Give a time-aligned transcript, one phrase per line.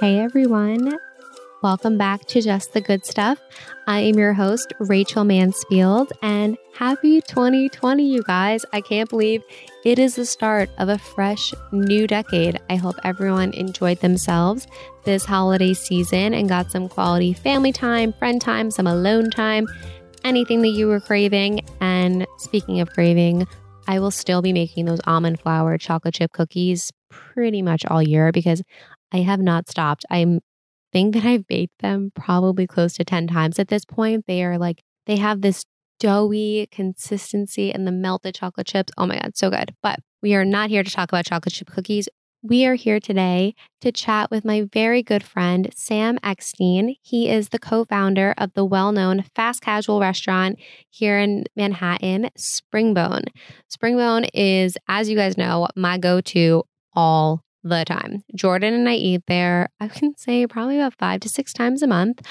[0.00, 0.96] Hey everyone,
[1.60, 3.38] welcome back to Just the Good Stuff.
[3.88, 8.64] I am your host, Rachel Mansfield, and happy 2020, you guys.
[8.72, 9.42] I can't believe
[9.84, 12.60] it is the start of a fresh new decade.
[12.70, 14.68] I hope everyone enjoyed themselves
[15.04, 19.66] this holiday season and got some quality family time, friend time, some alone time,
[20.24, 21.60] anything that you were craving.
[21.80, 23.46] And speaking of craving,
[23.90, 28.30] I will still be making those almond flour chocolate chip cookies pretty much all year
[28.30, 28.62] because
[29.10, 30.06] I have not stopped.
[30.08, 30.38] I
[30.92, 34.26] think that I've baked them probably close to 10 times at this point.
[34.28, 35.64] They are like, they have this
[35.98, 38.92] doughy consistency and the melted chocolate chips.
[38.96, 39.74] Oh my God, so good.
[39.82, 42.08] But we are not here to talk about chocolate chip cookies.
[42.42, 46.96] We are here today to chat with my very good friend, Sam Eckstein.
[47.02, 52.30] He is the co founder of the well known fast casual restaurant here in Manhattan,
[52.38, 53.26] Springbone.
[53.68, 58.24] Springbone is, as you guys know, my go to all the time.
[58.34, 61.86] Jordan and I eat there, I can say probably about five to six times a
[61.86, 62.22] month.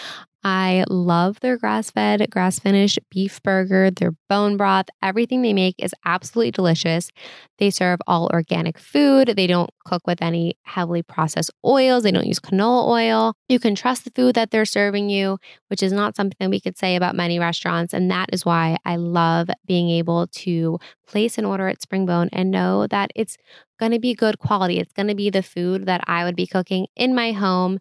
[0.42, 4.86] I love their grass fed, grass finished beef burger, their bone broth.
[5.04, 7.12] Everything they make is absolutely delicious.
[7.58, 9.34] They serve all organic food.
[9.36, 12.04] They don't cook with any heavily processed oils.
[12.04, 13.34] They don't use canola oil.
[13.50, 16.78] You can trust the food that they're serving you, which is not something we could
[16.78, 17.94] say about many restaurants.
[17.94, 22.50] And that is why I love being able to place an order at Springbone and
[22.50, 23.36] know that it's
[23.78, 24.80] going to be good quality.
[24.80, 27.80] It's going to be the food that I would be cooking in my home.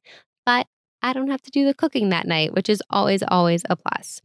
[1.03, 4.21] I don't have to do the cooking that night, which is always, always a plus.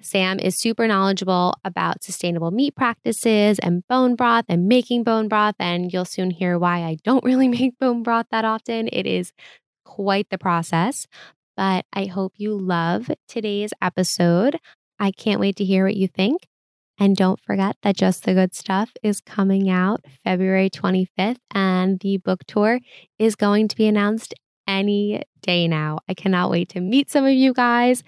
[0.00, 5.54] Sam is super knowledgeable about sustainable meat practices and bone broth and making bone broth.
[5.58, 8.88] And you'll soon hear why I don't really make bone broth that often.
[8.92, 9.32] It is
[9.84, 11.06] quite the process.
[11.56, 14.58] But I hope you love today's episode.
[14.98, 16.46] I can't wait to hear what you think.
[16.98, 22.18] And don't forget that Just the Good Stuff is coming out February 25th, and the
[22.18, 22.78] book tour
[23.18, 24.32] is going to be announced
[24.66, 25.98] any day now.
[26.08, 28.02] I cannot wait to meet some of you guys.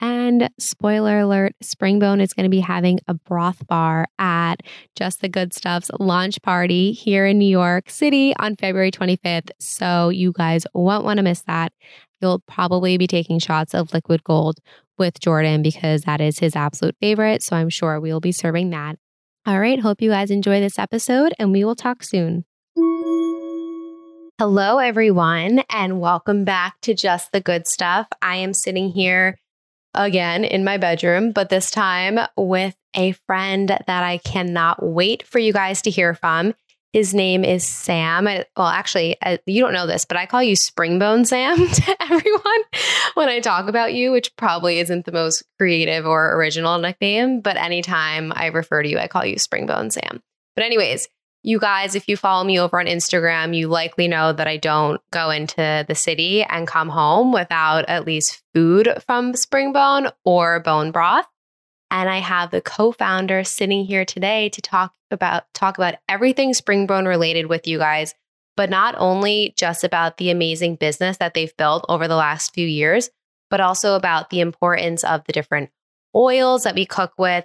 [0.00, 4.56] And spoiler alert, Springbone is going to be having a broth bar at
[4.96, 9.50] Just the Good Stuff's launch party here in New York City on February 25th.
[9.58, 11.72] So you guys won't want to miss that.
[12.20, 14.58] You'll probably be taking shots of liquid gold
[14.98, 17.42] with Jordan because that is his absolute favorite.
[17.42, 18.96] So I'm sure we'll be serving that.
[19.46, 19.80] All right.
[19.80, 22.44] Hope you guys enjoy this episode and we will talk soon.
[24.40, 28.06] Hello, everyone, and welcome back to Just the Good Stuff.
[28.22, 29.38] I am sitting here
[29.92, 35.38] again in my bedroom, but this time with a friend that I cannot wait for
[35.38, 36.54] you guys to hear from.
[36.94, 38.24] His name is Sam.
[38.24, 42.62] Well, actually, uh, you don't know this, but I call you Springbone Sam to everyone
[43.12, 47.42] when I talk about you, which probably isn't the most creative or original nickname.
[47.42, 50.22] But anytime I refer to you, I call you Springbone Sam.
[50.56, 51.08] But, anyways,
[51.42, 55.00] you guys, if you follow me over on Instagram, you likely know that I don't
[55.10, 60.90] go into the city and come home without at least food from Springbone or bone
[60.90, 61.26] broth.
[61.90, 67.06] And I have the co-founder sitting here today to talk about talk about everything Springbone
[67.06, 68.14] related with you guys,
[68.56, 72.66] but not only just about the amazing business that they've built over the last few
[72.66, 73.10] years,
[73.48, 75.70] but also about the importance of the different
[76.14, 77.44] oils that we cook with,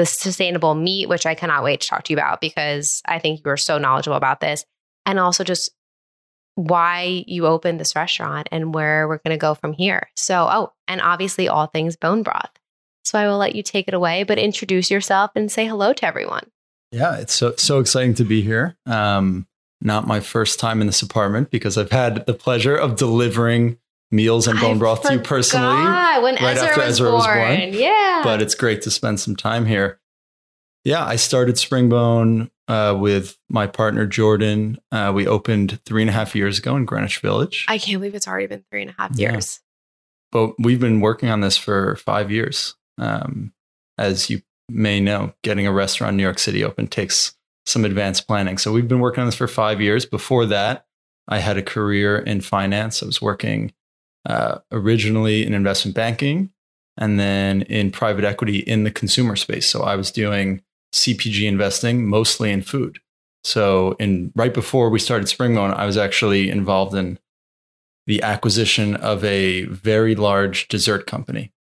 [0.00, 3.42] the sustainable meat, which I cannot wait to talk to you about because I think
[3.44, 4.64] you are so knowledgeable about this.
[5.04, 5.70] And also just
[6.54, 10.08] why you opened this restaurant and where we're going to go from here.
[10.16, 12.50] So, oh, and obviously all things bone broth.
[13.04, 16.06] So I will let you take it away, but introduce yourself and say hello to
[16.06, 16.50] everyone.
[16.92, 18.76] Yeah, it's so so exciting to be here.
[18.86, 19.46] Um,
[19.82, 23.78] not my first time in this apartment because I've had the pleasure of delivering
[24.10, 25.84] meals and bone I broth to you personally
[26.22, 27.18] when right Ezra after was Ezra born.
[27.18, 27.72] was born.
[27.74, 28.20] Yeah.
[28.24, 30.00] But it's great to spend some time here.
[30.84, 34.78] Yeah, I started Springbone uh, with my partner Jordan.
[34.90, 37.66] Uh, we opened three and a half years ago in Greenwich Village.
[37.68, 39.60] I can't believe it's already been three and a half years.
[39.60, 39.66] Yeah.
[40.32, 42.76] But we've been working on this for five years.
[42.96, 43.52] Um,
[43.98, 44.40] as you
[44.70, 47.34] may know, getting a restaurant in New York City open takes
[47.66, 48.56] some advanced planning.
[48.56, 50.06] So we've been working on this for five years.
[50.06, 50.86] Before that,
[51.28, 53.02] I had a career in finance.
[53.02, 53.72] I was working
[54.26, 56.50] uh, originally in investment banking
[56.96, 59.66] and then in private equity in the consumer space.
[59.66, 60.62] So I was doing
[60.92, 62.98] CPG investing mostly in food.
[63.42, 67.18] So in right before we started Springbone, I was actually involved in
[68.06, 71.52] the acquisition of a very large dessert company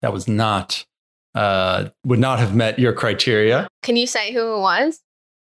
[0.00, 0.86] that was not
[1.34, 3.66] uh, would not have met your criteria.
[3.82, 5.00] Can you say who it was?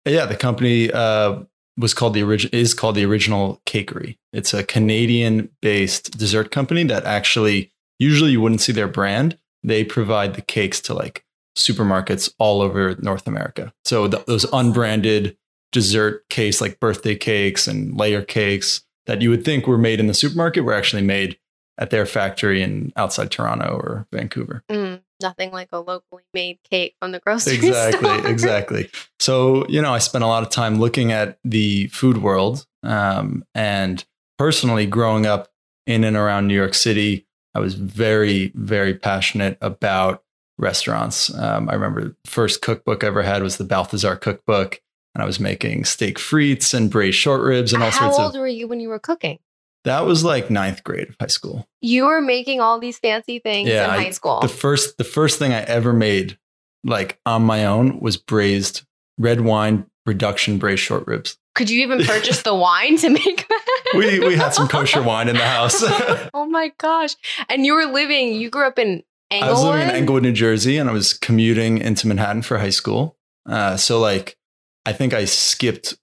[0.05, 1.43] Yeah, the company uh,
[1.77, 4.17] was called the original is called the original Cakerie.
[4.33, 9.37] It's a canadian based dessert company that actually usually you wouldn't see their brand.
[9.63, 11.23] They provide the cakes to like
[11.57, 13.73] supermarkets all over north america.
[13.85, 15.37] So th- those unbranded
[15.71, 20.07] dessert case like birthday cakes and layer cakes that you would think were made in
[20.07, 21.37] the supermarket were actually made
[21.77, 24.63] at their factory in outside Toronto or Vancouver.
[24.69, 28.27] Mm, nothing like a locally made cake from the grocery exactly, store.
[28.27, 28.81] exactly.
[28.81, 28.89] Exactly.
[29.19, 33.43] So, you know, I spent a lot of time looking at the food world um,
[33.53, 34.03] and
[34.37, 35.49] personally growing up
[35.85, 37.25] in and around New York City,
[37.55, 40.23] I was very, very passionate about
[40.57, 41.33] restaurants.
[41.33, 44.81] Um, I remember the first cookbook I ever had was the Balthazar cookbook,
[45.15, 48.19] and I was making steak frites and braised short ribs and all How sorts of.
[48.19, 49.39] How old were you when you were cooking?
[49.87, 51.67] That was like ninth grade of high school.
[51.81, 54.41] You were making all these fancy things Yeah, in I- high school.
[54.41, 56.37] The first, the first thing I ever made,
[56.83, 58.83] like on my own, was braised
[59.17, 61.37] red wine reduction braised short ribs.
[61.55, 63.93] Could you even purchase the wine to make that?
[63.95, 65.81] We we had some kosher wine in the house.
[66.33, 67.15] oh my gosh.
[67.49, 70.77] And you were living, you grew up in I was living in Englewood, New Jersey,
[70.77, 73.17] and I was commuting into Manhattan for high school.
[73.45, 74.37] Uh, so, like,
[74.85, 75.97] I think I skipped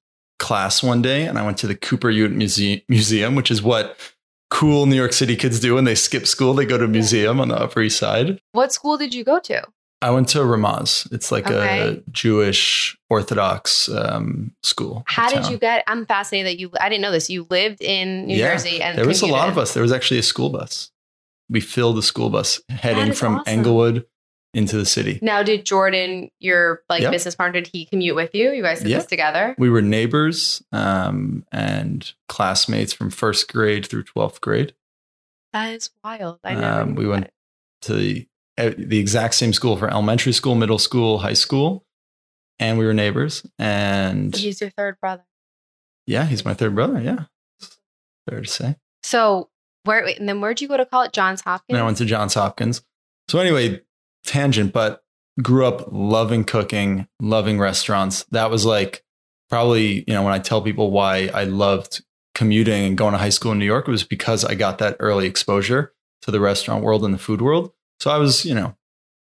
[0.44, 3.98] class one day and I went to the Cooper Hewitt Muse- Museum, which is what
[4.50, 6.54] cool New York City kids do when they skip school.
[6.54, 8.38] They go to a museum on the Upper East Side.
[8.52, 9.62] What school did you go to?
[10.02, 11.10] I went to Ramaz.
[11.12, 11.80] It's like Okay.
[11.88, 15.02] a Jewish Orthodox um, school.
[15.06, 15.82] How did you get?
[15.86, 16.70] I'm fascinated that you.
[16.78, 17.30] I didn't know this.
[17.30, 19.72] You lived in New Yeah, Jersey, and There was a lot of us.
[19.72, 20.90] There was actually a school bus.
[21.48, 23.44] We filled the school bus heading from awesome.
[23.58, 24.04] Englewood
[24.54, 25.18] into the city.
[25.22, 27.12] Now, did Jordan, your like Yep.
[27.12, 28.52] business partner, did he commute with you?
[28.52, 28.98] You guys did Yeah.
[28.98, 29.54] this together.
[29.58, 34.74] we were neighbors um, and classmates from first grade through 12th grade
[35.52, 36.38] That is wild.
[36.44, 36.80] I never.
[36.82, 37.32] Um, we went that.
[37.82, 38.28] to the,
[38.58, 41.84] uh, the exact same school for elementary school middle school high school
[42.60, 45.24] and we were neighbors and He's your third brother.
[46.06, 47.24] yeah he's my third brother yeah
[48.28, 49.50] fair to say So
[49.84, 50.06] where?
[50.06, 51.12] And then where'd you go to college?
[51.12, 51.74] Johns Hopkins.
[51.74, 52.82] then i went to johns hopkins
[53.28, 53.80] so anyway
[54.24, 55.02] tangent but
[55.42, 58.24] grew up loving cooking loving restaurants.
[58.30, 59.04] That was like
[59.48, 62.02] probably you know when i tell people why i loved
[62.34, 64.96] commuting and going to high school in new york it was because i got that
[64.98, 65.92] early exposure
[66.22, 67.70] to the restaurant world and the food world.
[68.00, 68.76] So i was you know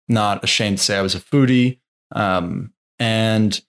[0.09, 1.81] not ashamed to say i was a foodie.
[2.13, 3.61] Um, and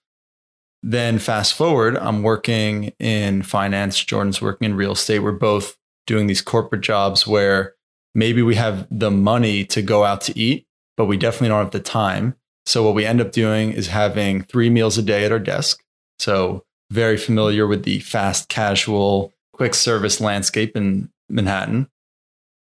[0.82, 5.18] then fast forward i'm working in finance jordan's working in real estate.
[5.18, 5.76] We're both
[6.06, 7.74] doing these corporate jobs where
[8.14, 11.70] maybe we have the money to go out to eat but we definitely don't have
[11.72, 12.34] the time.
[12.64, 15.82] So what we end up doing is having three meals a day at our desk.
[16.18, 21.88] So very familiar with the fast casual quick service landscape in manhattan.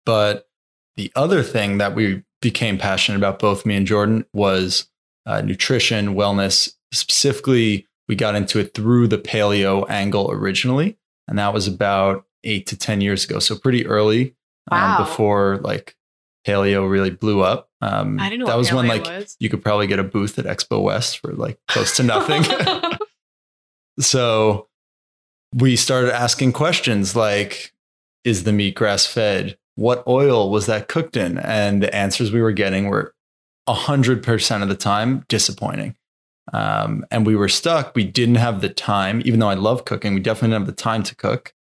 [0.04, 0.48] But
[0.96, 4.88] the other thing that we became passionate about both me and jordan was
[5.24, 6.72] uh, nutrition wellness.
[6.92, 10.96] Specifically we got into it through the paleo angle originally
[11.26, 13.38] and that was about eight to ten years ago.
[13.38, 14.34] So pretty early
[14.70, 14.96] Wow.
[14.98, 15.96] um, before like
[16.46, 19.36] paleo really blew up um, I didn't know that was when like was.
[19.38, 22.44] you could probably get a booth at expo west for like close to nothing.
[23.98, 24.68] So
[25.54, 27.72] we started asking questions like
[28.24, 29.56] is the meat grass fed?
[29.76, 31.38] What oil was that cooked in?
[31.38, 33.14] And the answers we were getting were
[33.68, 35.96] 100% of the time disappointing.
[36.52, 37.94] Um, and we were stuck.
[37.94, 40.82] We didn't have the time even though i love cooking we definitely didn't have the
[40.82, 41.54] time to cook.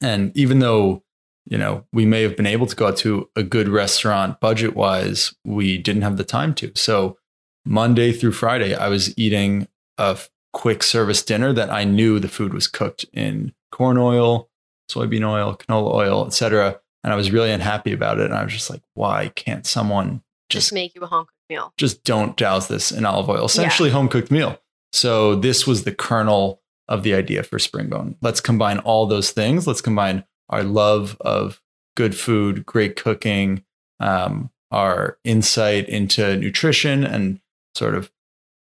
[0.00, 1.02] And even though
[1.46, 4.74] you know we may have been able to go out to a good restaurant budget
[4.74, 7.16] wise we didn't have the time to so
[7.64, 9.66] monday through friday i was eating
[9.98, 10.18] a
[10.52, 14.48] quick service dinner that i knew the food was cooked in corn oil
[14.90, 18.52] soybean oil canola oil etc and i was really unhappy about it and i was
[18.52, 21.72] just like why can't someone just just make you a home cooked meal.
[21.76, 23.44] just don't douse this in olive oil.
[23.44, 24.58] Essentially, home cooked meal.
[24.92, 28.16] So this was the kernel of the idea for Springbone.
[28.22, 29.66] Let's combine all those things.
[29.66, 31.60] Let's combine our love of
[31.96, 33.64] good food, great cooking,
[34.00, 37.40] um, our insight into nutrition, and
[37.74, 38.10] sort of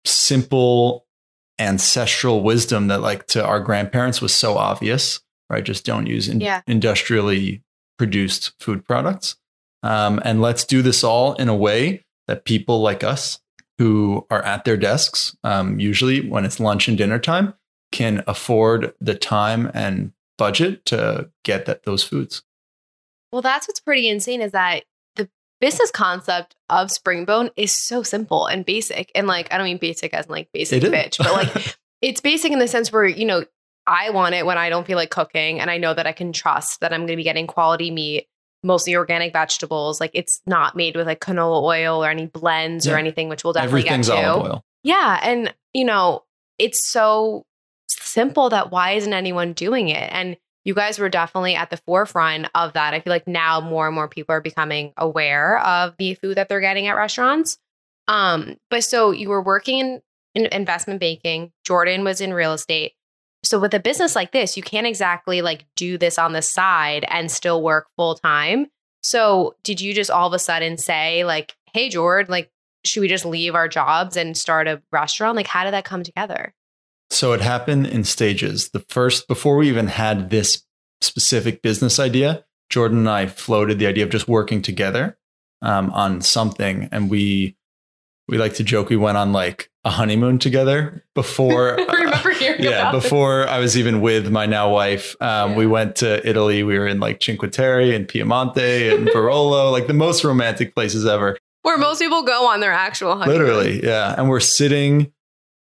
[0.05, 1.05] simple
[1.59, 5.19] ancestral wisdom that, like, to our grandparents was so obvious.
[5.50, 5.63] Right?
[5.63, 6.62] Just don't use in- Yeah.
[6.67, 7.63] industrially
[7.98, 9.36] produced food products.
[9.81, 13.39] Um, and let's do this all in a way that people like us
[13.79, 17.55] who are at their desks, um, usually when it's lunch and dinner time,
[17.91, 22.41] can afford the time and budget to get that those foods.
[23.31, 25.29] Well, that's what's pretty insane is that the
[25.62, 29.12] business concept of Springbone is so simple and basic.
[29.13, 32.51] And like, I don't mean basic as in like basic bitch, but like it's basic
[32.51, 33.46] in the sense where, you know,
[33.86, 36.31] I want it when I don't feel like cooking and I know that I can
[36.31, 38.27] trust that I'm going to be getting quality meat,
[38.63, 40.00] mostly organic vegetables.
[40.00, 43.53] Like it's not made with like canola oil or any blends or anything, which we'll
[43.53, 44.27] definitely Everything's get to.
[44.27, 44.63] olive oil.
[44.84, 45.19] Yeah.
[45.22, 46.24] And, you know,
[46.58, 47.46] it's so
[47.89, 50.10] simple that why isn't anyone doing it?
[50.12, 52.93] And you guys were definitely at the forefront of that.
[52.93, 56.50] I feel like now more and more people are becoming aware of the food that
[56.50, 57.58] they're getting at restaurants.
[58.08, 60.01] Um, but so you were working in
[60.36, 62.93] in investment banking, Jordan was in real estate.
[63.43, 67.05] So with a business like this, you can't exactly like do this on the side
[67.10, 68.67] and still work full time.
[69.01, 72.51] So did you just all of a sudden say like, "Hey Jordan, like
[72.86, 76.03] should we just leave our jobs and start a restaurant?" Like how did that come
[76.03, 76.53] together?
[77.10, 78.70] So it happened in stages.
[78.70, 80.63] The first before we even had this
[81.01, 85.18] specific business idea, Jordan and I floated the idea of just working together
[85.62, 87.58] um, on something, and we
[88.28, 91.78] we like to joke we went on like a honeymoon together before.
[91.92, 95.16] Remember hearing yeah, before I was even with my now wife.
[95.20, 95.58] Um, Yeah.
[95.58, 96.63] We went to Italy.
[96.63, 101.06] We were in like Cinque Terre and Piemonte and Barolo, like the most romantic places
[101.06, 101.38] ever.
[101.63, 103.39] Where most people go on their actual honeymoon.
[103.39, 104.16] Literally, yeah.
[104.18, 105.12] And we're sitting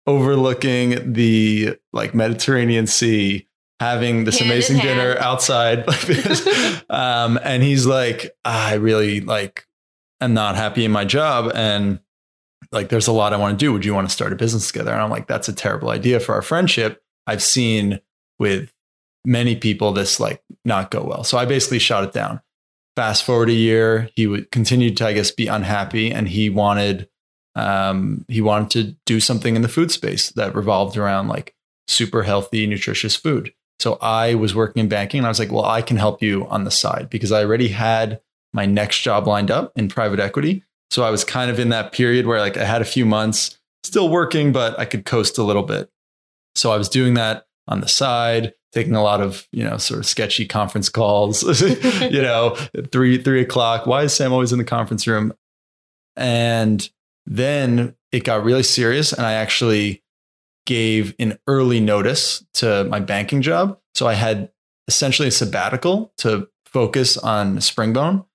[0.10, 3.48] overlooking the like Mediterranean Sea,
[3.80, 6.82] having this Hand amazing dinner outside like this.
[6.90, 9.68] um, and he's like, I really like
[10.20, 11.52] am not happy in my job.
[11.54, 12.00] And
[12.72, 13.72] like there's a lot I want to do.
[13.72, 14.92] Would you want to start a business together?
[14.92, 17.04] And I'm like, that's a terrible idea for our friendship.
[17.28, 18.00] I've seen
[18.40, 18.74] with
[19.24, 21.24] many people this like not go well.
[21.24, 22.42] So I basically shot it down.
[22.96, 27.08] Fast forward a year, he would continue to, I guess, be unhappy and he wanted
[27.60, 31.54] um, he wanted to do something in the food space that revolved around like
[31.88, 33.54] super healthy, nutritious food.
[33.80, 36.48] So I was working in banking and I was like, well, I can help you
[36.48, 38.22] on the side because I already had
[38.54, 40.64] my next job lined up in private equity.
[40.92, 43.58] So I was kind of in that period where like I had a few months
[43.84, 45.90] still working, but I could coast a little bit.
[46.56, 50.00] So I was doing that on the side, taking a lot of, you know, sort
[50.00, 51.62] of sketchy conference calls,
[52.02, 52.58] you know,
[52.92, 53.86] three, three o'clock.
[53.86, 55.34] Why is Sam always in the conference room?
[56.16, 56.90] And
[57.30, 59.14] then it got really serious.
[59.14, 60.04] And I actually
[60.66, 63.80] gave an early notice to my banking job.
[63.94, 64.52] So I had
[64.88, 68.26] essentially a sabbatical to focus on Springbone,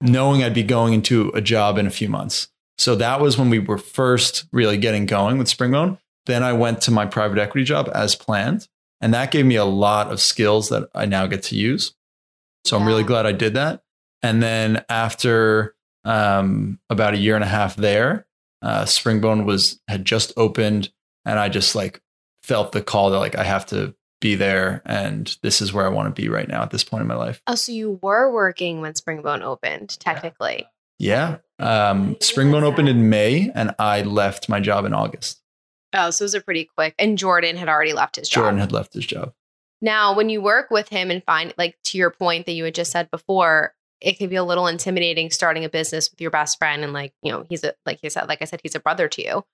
[0.00, 2.48] knowing I'd be going into a job in a few months.
[2.78, 5.98] So that was when we were first really getting going with Springbone.
[6.26, 8.68] Then I went to my private equity job as planned.
[9.00, 11.94] And that gave me a lot of skills that I now get to use.
[12.64, 13.82] So I'm really glad I did that.
[14.22, 18.26] And then after um, about a year and a half there,
[18.62, 20.90] uh, Springbone was had just opened,
[21.24, 22.00] and I just like
[22.42, 25.90] felt the call that like I have to be there, and this is where I
[25.90, 27.40] want to be right now at this point in my life.
[27.46, 30.66] Oh, so you were working when Springbone opened, technically.
[30.98, 35.40] Yeah, um, Springbone opened in May, and I left my job in August.
[35.94, 36.94] Oh, so it was a pretty quick.
[36.98, 38.42] And Jordan had already left his job.
[38.42, 39.32] Jordan had left his job.
[39.80, 42.74] Now, when you work with him and find, like, to your point that you had
[42.74, 46.58] just said before, it can be a little intimidating starting a business with your best
[46.58, 46.84] friend.
[46.84, 49.08] And, like, you know, he's a, like you said, like I said, he's a brother
[49.08, 49.44] to you.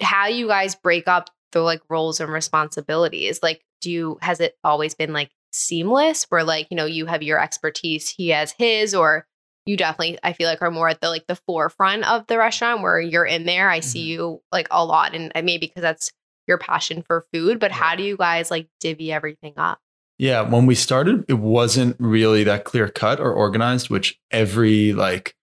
[0.00, 3.40] How you guys break up the like roles and responsibilities?
[3.42, 7.22] Like, do you, has it always been like seamless where, like, you know, you have
[7.22, 9.26] your expertise, he has his, or
[9.66, 12.82] you definitely, I feel like, are more at the like the forefront of the restaurant
[12.82, 13.68] where you're in there.
[13.68, 14.20] I see mm-hmm.
[14.20, 15.14] you like a lot.
[15.14, 16.12] And maybe because that's
[16.46, 19.78] your passion for food, but how do you guys like divvy everything up?
[20.20, 25.34] Yeah, when we started, it wasn't really that clear cut or organized, which every like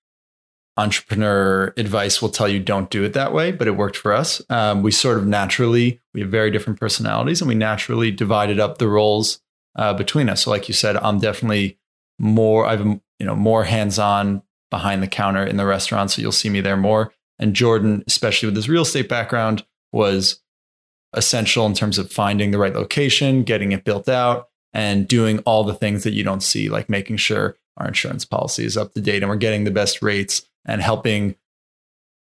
[0.77, 4.39] entrepreneur advice will tell you don't do it that way, but it worked for us.
[4.51, 8.77] Um, we sort of naturally, we have very different personalities and we naturally divided up
[8.77, 9.41] the roles
[9.75, 10.43] uh, between us.
[10.43, 11.79] So like you said, I'm definitely
[12.19, 16.12] more, I've, you know, more hands-on behind the counter in the restaurant.
[16.12, 17.12] So you'll see me there more.
[17.39, 20.39] And Jordan, especially with his real estate background, was
[21.13, 25.65] essential in terms of finding the right location, getting it built out, and doing all
[25.65, 29.01] the things that you don't see, like making sure our insurance policy is up to
[29.01, 31.36] date and we're getting the best rates and helping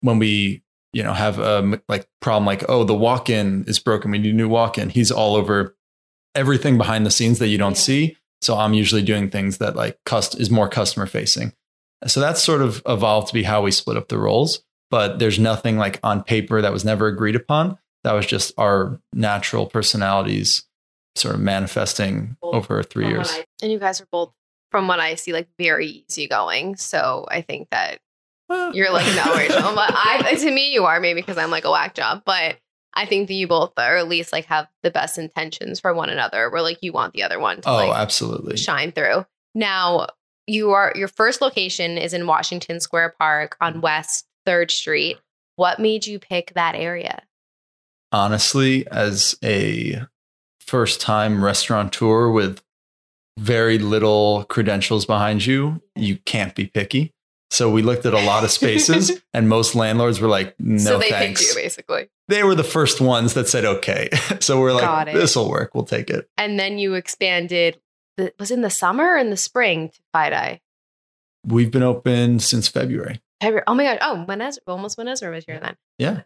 [0.00, 4.10] when we you know have a like problem like oh the walk-in is broken.
[4.10, 4.88] We need a new walk-in.
[4.90, 5.76] He's all over
[6.34, 7.88] everything behind the scenes that you don't Yeah.
[7.88, 8.16] see.
[8.42, 11.54] So i'm usually doing things that like cust- is more customer facing
[12.06, 15.38] so that's sort of evolved to be how we split up the roles but there's
[15.38, 17.78] nothing like on paper that was never agreed upon.
[18.04, 20.65] That was just our natural personalities
[21.18, 24.32] sort of manifesting over three years I- and you guys are both,
[24.70, 26.76] from what I see, like very easygoing.
[26.76, 28.00] So I think that
[28.48, 29.74] you're like no, Rachel.
[29.74, 32.22] But I, to me, you are maybe because I'm like a whack job.
[32.24, 32.58] But
[32.94, 36.10] I think that you both are at least like have the best intentions for one
[36.10, 36.50] another.
[36.50, 39.24] Where like you want the other one to oh like absolutely shine through.
[39.54, 40.06] Now
[40.46, 43.82] you are your first location is in Washington Square Park on mm.
[43.82, 45.18] West Third Street.
[45.56, 47.22] What made you pick that area?
[48.12, 50.00] honestly, as a
[50.66, 52.62] first time restaurateur with
[53.38, 57.12] very little credentials behind you, you can't be picky.
[57.50, 60.98] So we looked at a lot of spaces, and most landlords were like, no so
[60.98, 61.42] they thanks.
[61.42, 62.08] picked you basically.
[62.28, 64.08] They were the first ones that said, okay.
[64.40, 65.74] so we're like, this will work.
[65.74, 66.28] We'll take it.
[66.36, 67.78] and then you expanded.
[68.16, 70.60] The, was in the summer or in the spring to Eye?
[71.44, 73.20] We've been open since February.
[73.42, 73.62] February.
[73.66, 73.98] Oh my god!
[74.00, 75.76] Oh, when Ezra, almost when Ezra was here then.
[75.98, 76.22] Yeah.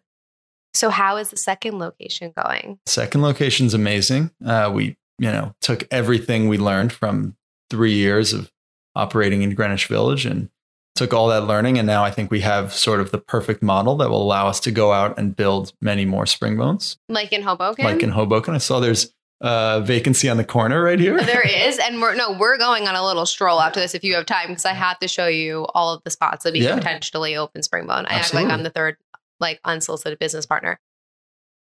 [0.74, 2.78] So, how is the second location going?
[2.86, 4.30] Second location's amazing.
[4.44, 7.36] Uh, we, you know, took everything we learned from
[7.70, 8.50] three years of
[8.94, 10.48] operating in Greenwich Village and
[10.96, 11.78] took all that learning.
[11.78, 14.60] And now I think we have sort of the perfect model that will allow us
[14.60, 16.98] to go out and build many more Springbones.
[17.08, 17.84] Like in Hoboken?
[17.84, 18.54] Like in Hoboken.
[18.54, 21.18] I saw there's a vacancy on the corner right here.
[21.22, 21.78] There is.
[21.78, 24.48] And we're, no, we're going on a little stroll after this if you have time,
[24.48, 26.74] because I have to show you all of the spots that we Yeah.
[26.74, 28.04] potentially open Springbone.
[28.08, 28.96] I act like I'm the third,
[29.40, 30.78] like, unsolicited business partner.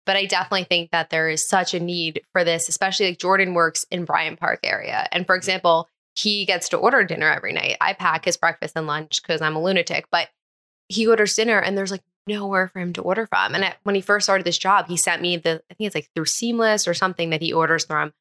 [0.05, 3.53] But I definitely think that there is such a need for this, especially like Jordan
[3.53, 5.07] works in Bryant Park area.
[5.12, 7.77] And for example, he gets to order dinner every night.
[7.79, 10.29] I pack his breakfast and lunch because I'm a lunatic, but
[10.88, 13.53] he orders dinner and there's like nowhere for him to order from.
[13.53, 16.09] And when he first started this job, he sent me the, I think it's like
[16.15, 18.12] through Seamless or something that he orders from.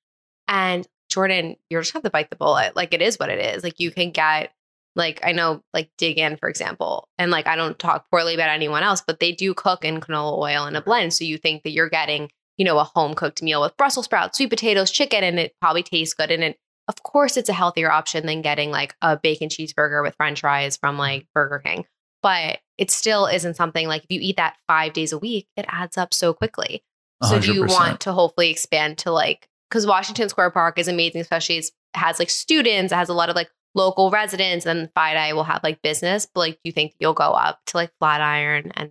[0.47, 2.77] And Jordan, you're just have to bite the bullet.
[2.77, 3.65] Like it is what it is.
[3.65, 4.53] Like you can get,
[4.99, 8.51] like I know, like Dig Inn, for example, and like I don't talk poorly about
[8.51, 11.15] anyone else, but they do cook in canola oil in a blend.
[11.15, 14.37] So you think that you're getting, you know, a home cooked meal with Brussels sprouts,
[14.37, 16.31] sweet potatoes, chicken, and it probably tastes good.
[16.31, 20.17] And it, of course, it's a healthier option than getting like a bacon cheeseburger with
[20.17, 21.87] French fries from like Burger King.
[22.21, 25.65] But it still isn't something like if you eat that five days a week, it
[25.69, 26.83] adds up so quickly.
[27.23, 31.21] So do you want to hopefully expand to like because Washington Square Park is amazing,
[31.21, 35.33] especially it has like students, it has a lot of like local residents, and FiDi
[35.35, 36.27] will have like business.
[36.27, 38.91] But like, do you think you'll go up to like Flatiron and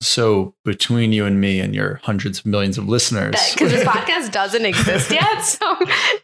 [0.00, 4.32] So between you and me and your hundreds of millions of listeners, because this podcast
[4.32, 5.76] doesn't exist yet, so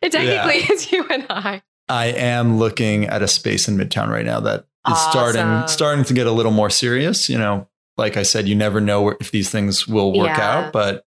[0.02, 1.62] it technically is you and I.
[1.88, 5.68] I am looking at a space in Midtown right now that is starting Awesome.
[5.68, 7.28] starting to get a little more serious.
[7.28, 10.50] You know, like I said, you never know if these things will work Yeah.
[10.66, 11.04] out, but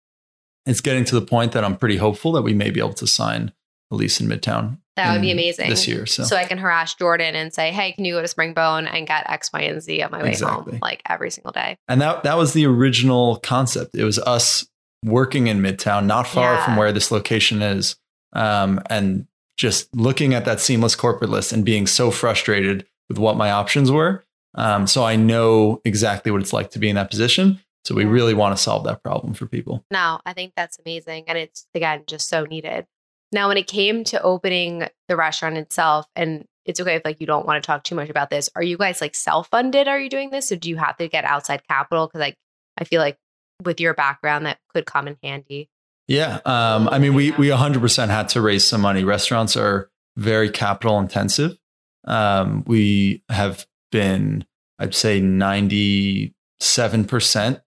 [0.66, 3.06] it's getting to the point that I'm pretty hopeful that we may be able to
[3.06, 3.52] sign
[3.90, 4.78] a lease in Midtown.
[4.96, 5.70] That would be amazing.
[5.70, 6.06] this year.
[6.06, 9.06] So, So I can harass Jordan and say, "Hey, can you go to Springbone and
[9.06, 10.72] get X, Y, and Z on my way Exactly.
[10.74, 13.94] home, like every single day?" and that that was the original concept.
[13.94, 14.66] It was us
[15.04, 16.64] working in Midtown, not far Yeah.
[16.64, 17.96] from where this location is,
[18.34, 23.36] um, and just looking at that seamless corporate list and being so frustrated with what
[23.36, 24.24] my options were.
[24.56, 27.60] Um, so I know exactly what it's like to be in that position.
[27.84, 29.84] So we really want to solve that problem for people.
[29.90, 31.24] No, I think that's amazing.
[31.28, 32.86] And it's, again, just so needed.
[33.34, 37.26] Now, when it came to opening the restaurant itself, and it's okay if like you
[37.26, 39.88] don't want to talk too much about this, are you guys like self funded?
[39.88, 40.52] Are you doing this?
[40.52, 42.06] Or do you have to get outside capital?
[42.06, 42.36] Because like
[42.78, 43.18] I feel like
[43.64, 45.68] with your background, that could come in handy.
[46.06, 46.38] Yeah.
[46.44, 49.02] Um, I mean, we, we 100% had to raise some money.
[49.02, 51.58] Restaurants are very capital intensive.
[52.04, 54.46] Um, we have been,
[54.78, 57.62] I'd say 97%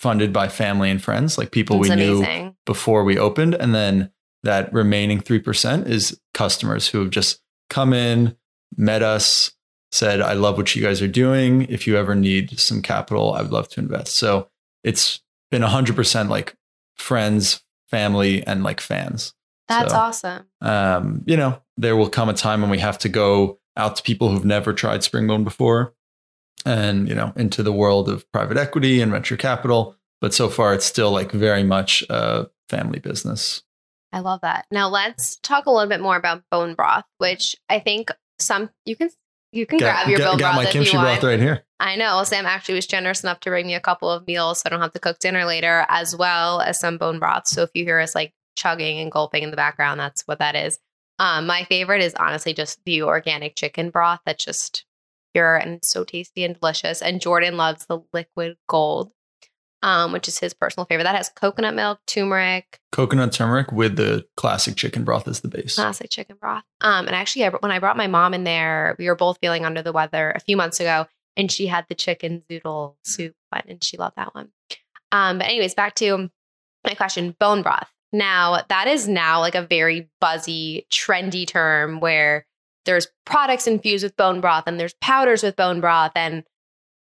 [0.00, 3.54] funded by family and friends, like people It's we knew before we opened.
[3.54, 4.10] And then
[4.42, 8.36] that remaining 3% is customers who have just come in,
[8.76, 9.52] met us,
[9.90, 11.62] said, I love what you guys are doing.
[11.62, 14.16] If you ever need some capital, I would love to invest.
[14.16, 14.48] So
[14.84, 15.20] it's
[15.50, 16.54] been 100% like
[16.94, 19.34] friends, family, and like fans.
[19.68, 20.46] That's So, awesome.
[20.60, 24.02] Um, you know, there will come a time when we have to go out to
[24.02, 25.94] people who've never tried Springbone before
[26.66, 29.96] and, you know, into the world of private equity and venture capital.
[30.20, 33.62] But so far, it's still like very much a family business.
[34.12, 34.66] I love that.
[34.70, 38.96] Now let's talk a little bit more about bone broth, which I think some you
[38.96, 39.10] can
[39.52, 41.20] you can grab your bone got broth my if kimchi you want.
[41.20, 41.64] broth right here.
[41.80, 44.64] I know Sam actually was generous enough to bring me a couple of meals so
[44.66, 47.46] I don't have to cook dinner later, as well as some bone broth.
[47.46, 50.56] So if you hear us like chugging and gulping in the background, that's what that
[50.56, 50.78] is.
[51.18, 54.20] Um, my favorite is honestly just the organic chicken broth.
[54.24, 54.84] That's just
[55.34, 57.02] pure and so tasty and delicious.
[57.02, 59.10] And Jordan loves the liquid gold,
[59.82, 61.04] um, which is his personal favorite.
[61.04, 65.74] That has coconut milk, turmeric, Coconut turmeric with the classic chicken broth as the base.
[65.74, 66.64] classic chicken broth.
[66.80, 69.64] Um, and actually, I, when I brought my mom in there, we were both feeling
[69.64, 73.62] under the weather a few months ago, and she had the chicken zoodle soup one,
[73.68, 74.48] and she loved that one.
[75.12, 76.30] Um, but anyways, back to
[76.86, 77.88] my question: bone broth.
[78.12, 82.46] Now that is now like a very buzzy, trendy term where
[82.86, 86.44] there's products infused with bone broth, and there's powders with bone broth, and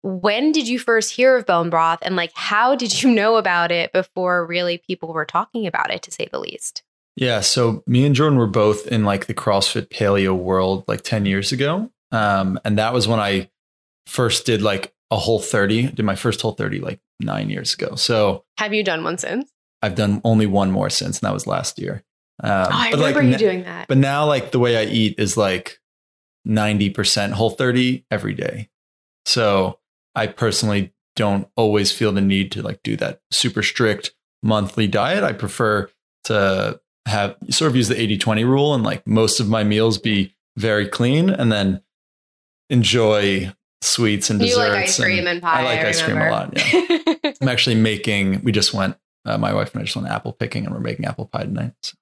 [0.02, 3.70] when did you first hear of bone broth and like how did you know about
[3.70, 6.82] it before really people were talking about it to say the least
[7.16, 7.40] Yeah.
[7.40, 11.52] So me and Jordan were both in like the CrossFit paleo world like 10 years
[11.52, 11.90] ago.
[12.10, 13.50] Um, and that was when I
[14.06, 17.96] first did like a whole 30, did my first whole 30 like nine years ago.
[17.96, 21.46] So have you done one since I've done only one more since, and that was
[21.46, 22.04] last year.
[22.42, 23.88] Um, oh, I but, like, remember you doing that.
[23.88, 25.80] But now, like the way I eat is like
[26.46, 28.70] 90% whole 30 every day.
[29.26, 29.78] So
[30.14, 35.24] I personally don't always feel the need to like do that super strict monthly diet.
[35.24, 35.90] I prefer
[36.24, 39.98] to have sort of use the 80 20 rule and like most of my meals
[39.98, 41.82] be very clean and then
[42.70, 44.68] enjoy sweets and You desserts.
[44.70, 45.60] like ice cream and pie.
[45.60, 46.52] I like ice cream a lot.
[46.56, 47.32] Yeah.
[47.40, 48.42] I'm actually making.
[48.42, 48.96] We just went.
[49.24, 51.72] Uh, my wife and I just went apple picking, and we're making apple pie tonight.
[51.82, 51.94] So-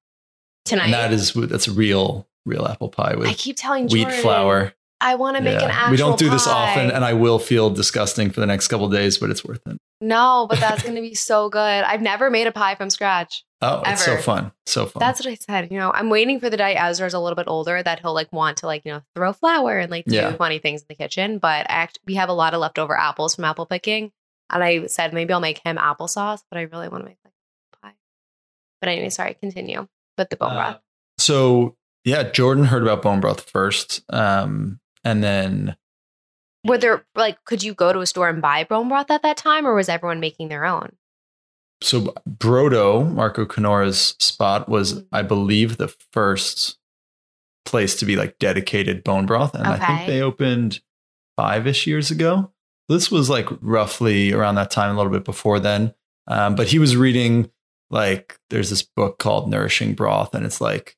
[0.66, 0.84] Tonight.
[0.84, 4.72] and that is that's real, real apple pie with I keep telling wheat Jordan, flour.
[5.00, 5.64] I want to make Yeah.
[5.66, 8.68] an actual we don't do this often, and I will feel disgusting for the next
[8.68, 9.78] couple of days, but it's worth it.
[10.02, 11.58] no, but that's going to be so good.
[11.84, 13.44] I've never made a pie from scratch.
[13.62, 15.00] Oh, it's so fun, so fun.
[15.00, 15.70] That's what I said.
[15.70, 18.32] You know, I'm waiting for the day Ezra's a little bit older that he'll like
[18.32, 20.32] want to like, you know, throw flour and like do Yeah.
[20.32, 21.38] funny things in the kitchen.
[21.38, 24.12] But I act- we have a lot of leftover apples from apple picking.
[24.48, 27.34] And I said maybe I'll make him applesauce, but I really want to make like
[27.82, 27.92] pie.
[28.80, 29.86] But anyway, sorry, continue
[30.16, 30.80] with the bone Uh, broth.
[31.18, 35.76] so yeah, Jordan heard about bone broth first, um, and then
[36.64, 39.36] Were there like could you go to a store and buy bone broth at that
[39.36, 40.92] time or was everyone making their own?
[41.82, 45.06] so Brodo, Marco Canora's spot, was Mm.
[45.12, 46.78] I believe the first
[47.64, 50.80] place to be like dedicated bone broth, and I think they opened
[51.36, 52.52] five ish years ago.
[52.88, 55.94] This was like roughly around that time, a little bit before then.
[56.26, 57.50] Um, but he was reading
[57.90, 60.96] like there's this book called Nourishing Broth, and it's like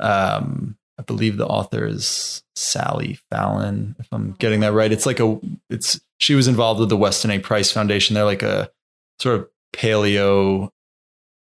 [0.00, 4.92] um, I believe the author is Sally Fallon, if I'm getting that right.
[4.92, 7.38] It's like a it's she was involved with the Weston A.
[7.38, 8.14] Price Foundation.
[8.14, 8.70] They're like a
[9.18, 10.70] sort of paleo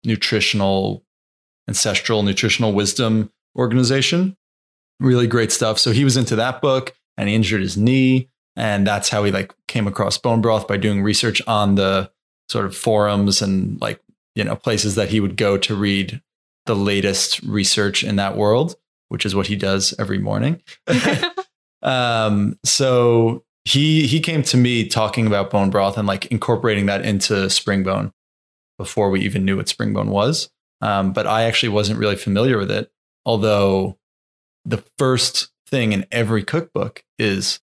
[0.04, 1.04] nutritional
[1.68, 4.36] ancestral nutritional wisdom organization.
[5.00, 5.80] Really great stuff.
[5.80, 8.30] So he was into that book and he injured his knee.
[8.56, 12.12] And that's how he like came across bone broth by doing research on the
[12.50, 14.02] sort of forums and like,
[14.36, 16.22] you know, places that he would go to read
[16.66, 18.76] the latest research in that world,
[19.10, 20.62] which is what he does every morning.
[21.84, 27.06] um, so he he came to me talking about bone broth and like incorporating that
[27.06, 28.12] into springbone
[28.78, 30.50] before we even knew what springbone was.
[30.82, 32.92] Um, but I actually wasn't really familiar with it.
[33.26, 33.98] Although
[34.66, 37.60] the first thing in every cookbook is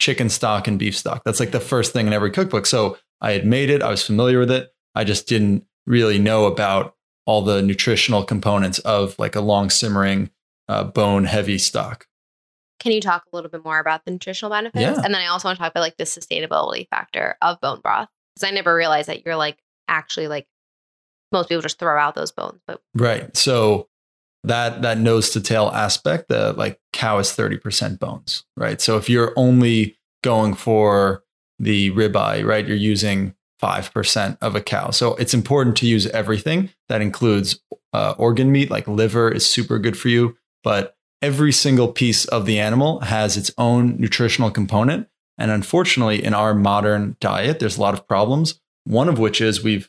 [0.00, 1.22] chicken stock and beef stock.
[1.24, 2.66] That's like the first thing in every cookbook.
[2.66, 3.82] So I had made it.
[3.82, 4.72] I was familiar with it.
[4.94, 10.30] I just didn't really know about all the nutritional components of like a long simmering
[10.68, 12.06] uh, bone heavy stock.
[12.80, 14.82] Can you talk a little bit more about the nutritional benefits?
[14.82, 15.00] Yeah.
[15.04, 18.08] And then I also want to talk about like the sustainability factor of bone broth.
[18.34, 20.46] Because I never realized that you're like actually like
[21.30, 22.60] most people just throw out those bones.
[22.66, 23.36] But Right.
[23.36, 23.88] So
[24.44, 28.80] that that nose to tail aspect, the like cow is 30% bones, right?
[28.80, 31.22] So if you're only going for
[31.58, 34.90] the ribeye, right, you're using 5% of a cow.
[34.90, 36.70] So it's important to use everything.
[36.88, 37.60] That includes
[37.92, 42.46] uh, organ meat, like liver is super good for you, but every single piece of
[42.46, 45.08] the animal has its own nutritional component.
[45.38, 48.60] And unfortunately, in our modern diet, there's a lot of problems.
[48.84, 49.88] One of which is we've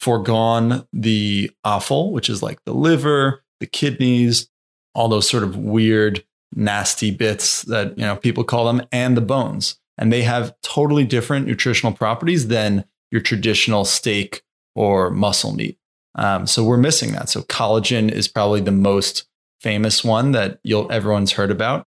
[0.00, 4.48] foregone the offal, which is like the liver, the kidneys,
[4.94, 9.22] all those sort of weird, nasty bits that you know people call them, and the
[9.22, 9.78] bones.
[9.98, 14.42] And they have totally different nutritional properties than your traditional steak
[14.74, 15.78] or muscle meat.
[16.14, 17.28] Um, so we're missing that.
[17.28, 19.28] So collagen is probably the most
[19.60, 21.86] famous one that you'll everyone's heard about.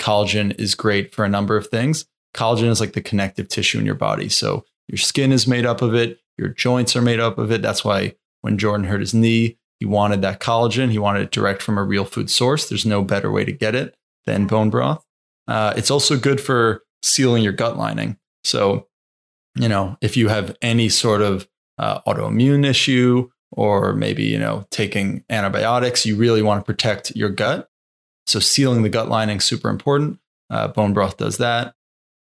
[0.00, 2.06] Collagen is great for a number of things.
[2.34, 4.28] Collagen is like the connective tissue in your body.
[4.28, 7.62] So your skin is made up of it, your joints are made up of it.
[7.62, 10.90] That's why when Jordan hurt his knee, he wanted that collagen.
[10.90, 12.68] He wanted it direct from a real food source.
[12.68, 13.94] There's no better way to get it
[14.26, 15.04] than bone broth.
[15.48, 18.18] Uh, it's also good for sealing your gut lining.
[18.44, 18.88] So,
[19.56, 24.66] you know, if you have any sort of uh, autoimmune issue or maybe, you know,
[24.70, 27.68] taking antibiotics, you really want to protect your gut.
[28.26, 30.18] So, sealing the gut lining is super important.
[30.48, 31.74] Uh, bone broth does that.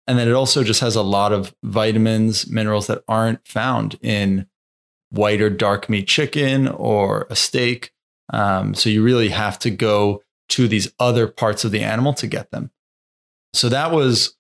[0.08, 4.48] And then it also just has a lot of vitamins, minerals that aren't found in
[5.10, 7.92] white or dark meat chicken or a steak.
[8.34, 12.28] Um, so you really have to go to these other parts of the animal to
[12.28, 12.72] get them.
[13.54, 14.36] So that was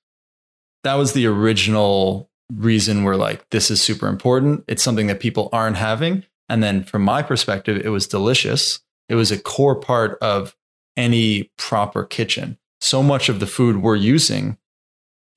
[0.83, 4.63] that was the original reason we're like, this is super important.
[4.67, 6.25] It's something that people aren't having.
[6.51, 8.81] And then from my perspective, it was delicious.
[9.07, 10.53] It was a core part of
[10.97, 12.57] any proper kitchen.
[12.81, 14.57] So much of the food we're using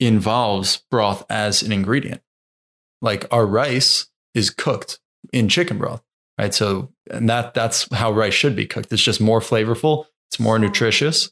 [0.00, 2.20] involves broth as an ingredient.
[3.00, 4.98] Like our rice is cooked
[5.32, 6.02] in chicken broth,
[6.36, 6.52] right?
[6.52, 8.92] So, and that that's how rice should be cooked.
[8.92, 10.06] It's just more flavorful.
[10.30, 11.30] It's more nutritious.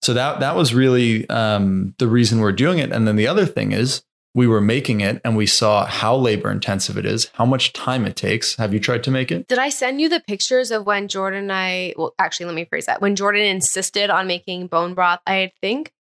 [0.00, 2.90] So that that was really um, the reason we're doing it.
[2.90, 4.02] And then the other thing is
[4.34, 8.06] we were making it and we saw how labor intensive it is, how much time
[8.06, 8.56] it takes.
[8.56, 9.48] Have you tried to make it?
[9.48, 12.64] did I send you the pictures of when Jordan and I, well, actually, let me
[12.64, 13.00] phrase that.
[13.00, 15.92] When Jordan insisted on making bone broth, I think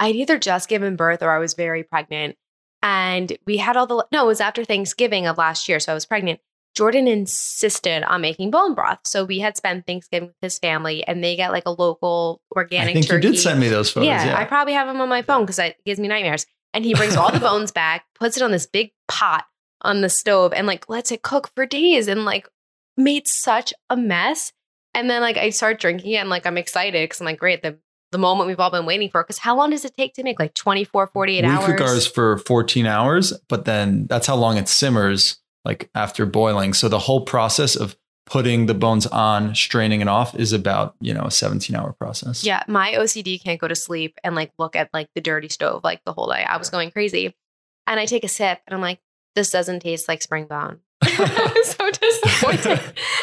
[0.00, 2.36] I'd either just given birth or I was very pregnant.
[2.82, 5.80] And we had all the, no, it was after Thanksgiving of last year.
[5.80, 6.40] So I was pregnant.
[6.74, 8.98] Jordan insisted on making bone broth.
[9.04, 12.90] So we had spent Thanksgiving with his family and they get like a local organic
[12.90, 13.26] I think turkey.
[13.26, 14.08] you did send me those photos.
[14.08, 16.44] yeah, Yeah, I probably have them on my phone because it gives me nightmares.
[16.76, 19.46] And he brings all the bones back, puts it on this big pot
[19.80, 22.46] on the stove, and like lets it cook for days and like
[22.98, 24.52] made such a mess.
[24.92, 27.62] And then like I start drinking it and like I'm excited because I'm like, great,
[27.62, 27.78] the
[28.12, 29.22] the moment we've all been waiting for.
[29.22, 30.38] Because how long does it take to make?
[30.38, 31.66] Like 24, 48 we hours?
[31.66, 36.26] We cook ours for 14 hours, but then that's how long it simmers, like after
[36.26, 36.74] boiling.
[36.74, 41.14] So the whole process of putting the bones on, straining it off, is about you
[41.14, 42.44] know a 17 hour process.
[42.44, 45.82] Yeah, my OCD can't go to sleep and like look at like the dirty stove
[45.84, 46.44] like the whole day.
[46.44, 47.34] I was going crazy.
[47.88, 48.98] And I take a sip and I'm like,
[49.36, 50.78] this doesn't taste like Springbone.
[51.02, 52.80] I was so disappointed.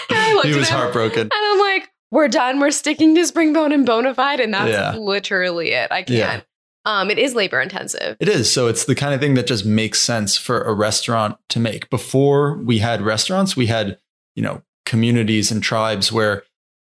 [0.09, 1.21] And I he was heartbroken.
[1.23, 2.59] and I'm like, we're done.
[2.61, 4.39] We're sticking to Springbone and bona fide.
[4.39, 4.95] And that's Yeah.
[4.95, 5.91] literally it.
[5.91, 6.09] I can't.
[6.17, 6.41] Yeah.
[6.85, 8.15] Um, it is labor intensive.
[8.21, 8.51] It is.
[8.51, 11.89] So it's the kind of thing that just makes sense for a restaurant to make.
[11.89, 13.97] Before we had restaurants, we had,
[14.35, 16.43] you know, communities and tribes where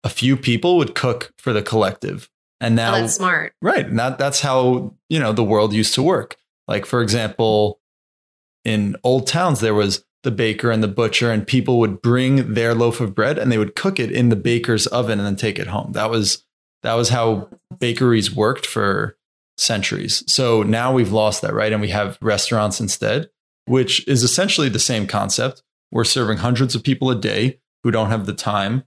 [0.03, 2.31] a few people would cook for the collective.
[2.61, 3.55] And Oh, now that's smart.
[3.61, 3.87] Right.
[3.87, 6.37] And that, that's how, you know, the world used to work.
[6.69, 7.81] Like, for example,
[8.65, 12.75] in old towns, there was the baker and the butcher, and people would bring their
[12.75, 15.59] loaf of bread and they would cook it in the baker's oven and then take
[15.59, 15.93] it home.
[15.93, 16.45] That was
[16.83, 19.17] that was how bakeries worked for
[19.57, 20.23] centuries.
[20.27, 21.73] So now we've lost that, right?
[21.73, 23.31] And we have restaurants instead,
[23.67, 25.63] which is essentially the same concept.
[25.91, 28.83] We're serving hundreds of people a day who don't have the time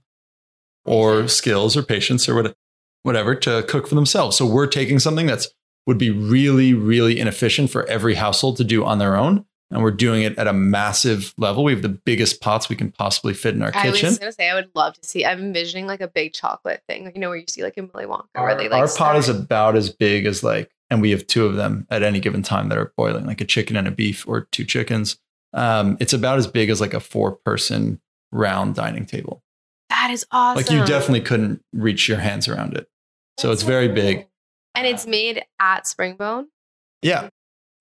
[0.84, 2.56] or skills or patience or what-
[3.02, 4.36] whatever to cook for themselves.
[4.36, 5.48] So we're taking something that's
[5.86, 9.46] would be really, really inefficient for every household to do on their own.
[9.70, 11.64] And we're doing it at a massive level.
[11.64, 14.06] We have the biggest pots we can possibly fit in our I kitchen.
[14.06, 15.24] I was gonna say I would love to see.
[15.24, 18.06] I'm envisioning like a big chocolate thing, you know, where you see like in Willy
[18.06, 21.10] Wonka, where Our, they like our pot is about as big as like, and we
[21.10, 23.88] have two of them at any given time that are boiling, like a chicken and
[23.88, 25.18] a beef or two chickens.
[25.54, 28.00] Um, it's about as big as like a four person
[28.32, 29.42] round dining table.
[29.90, 30.56] that is awesome.
[30.56, 32.88] Like you definitely couldn't reach your hands around it.
[33.38, 34.26] So That's it's very big.
[34.74, 36.46] and it's made at Springbone.
[37.02, 37.28] Yeah.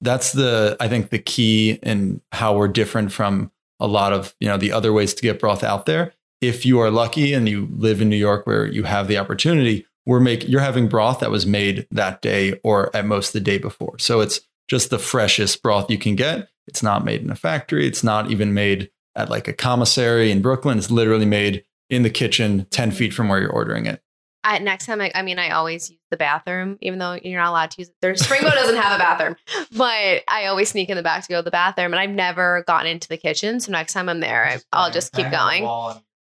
[0.02, 4.48] That's the I think the key in how we're different from a lot of, you
[4.48, 6.14] know, the other ways to get broth out there.
[6.40, 9.86] If you are lucky and you live in New York where you have the opportunity,
[10.06, 13.58] we're make you're having broth that was made that day or at most the day
[13.58, 13.98] before.
[14.00, 16.48] So it's just the freshest broth you can get.
[16.68, 17.88] It's not made in a factory.
[17.88, 20.78] It's not even made at like a commissary in Brooklyn.
[20.78, 24.02] It's literally made in the kitchen 10 feet from where you're ordering it.
[24.44, 27.50] I, next time, I, I mean, I always use the bathroom, even though you're not
[27.50, 27.96] allowed to use it.
[28.02, 29.36] There's Springbone doesn't have a bathroom,
[29.76, 32.64] but I always sneak in the back to go to the bathroom, and I've never
[32.66, 33.60] gotten into the kitchen.
[33.60, 35.64] So next time I'm there, I, I'll just keep going.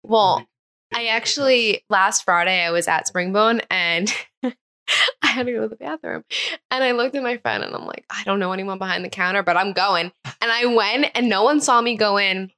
[0.02, 0.46] Well,
[0.92, 5.76] I actually last Friday I was at Springbone and I had to go to the
[5.76, 6.24] bathroom.
[6.70, 9.08] And I looked at my friend and I'm like, I don't know anyone behind the
[9.08, 10.10] counter, but I'm going.
[10.40, 12.50] And I went and no one saw me go in.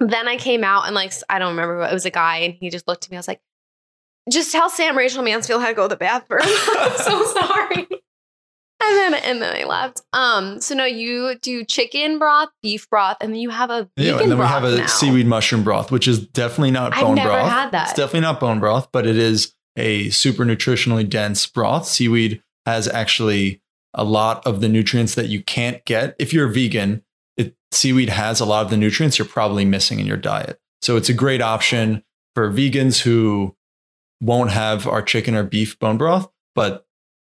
[0.00, 2.54] Then I came out and like I don't remember what it was a guy and
[2.54, 3.16] he just looked at me.
[3.16, 3.40] I was like,
[4.30, 6.40] just tell Sam Rachel Mansfield how to go to the bathroom.
[6.44, 7.86] I'm so sorry.
[8.78, 10.02] And then and then I left.
[10.12, 14.12] Um, so no, you do chicken broth, beef broth, and then you have a Yeah,
[14.12, 14.86] vegan and then we have a now.
[14.86, 17.48] seaweed mushroom broth, which is definitely not I've bone never broth.
[17.50, 17.88] had that.
[17.88, 21.86] It's definitely not bone broth, but it is a super nutritionally dense broth.
[21.88, 23.62] Seaweed has actually
[23.94, 27.02] a lot of the nutrients that you can't get if you're vegan.
[27.76, 30.58] Seaweed has a lot of the nutrients you're probably missing in your diet.
[30.82, 32.02] So it's a great option
[32.34, 33.56] for vegans who
[34.20, 36.86] won't have our chicken or beef bone broth, but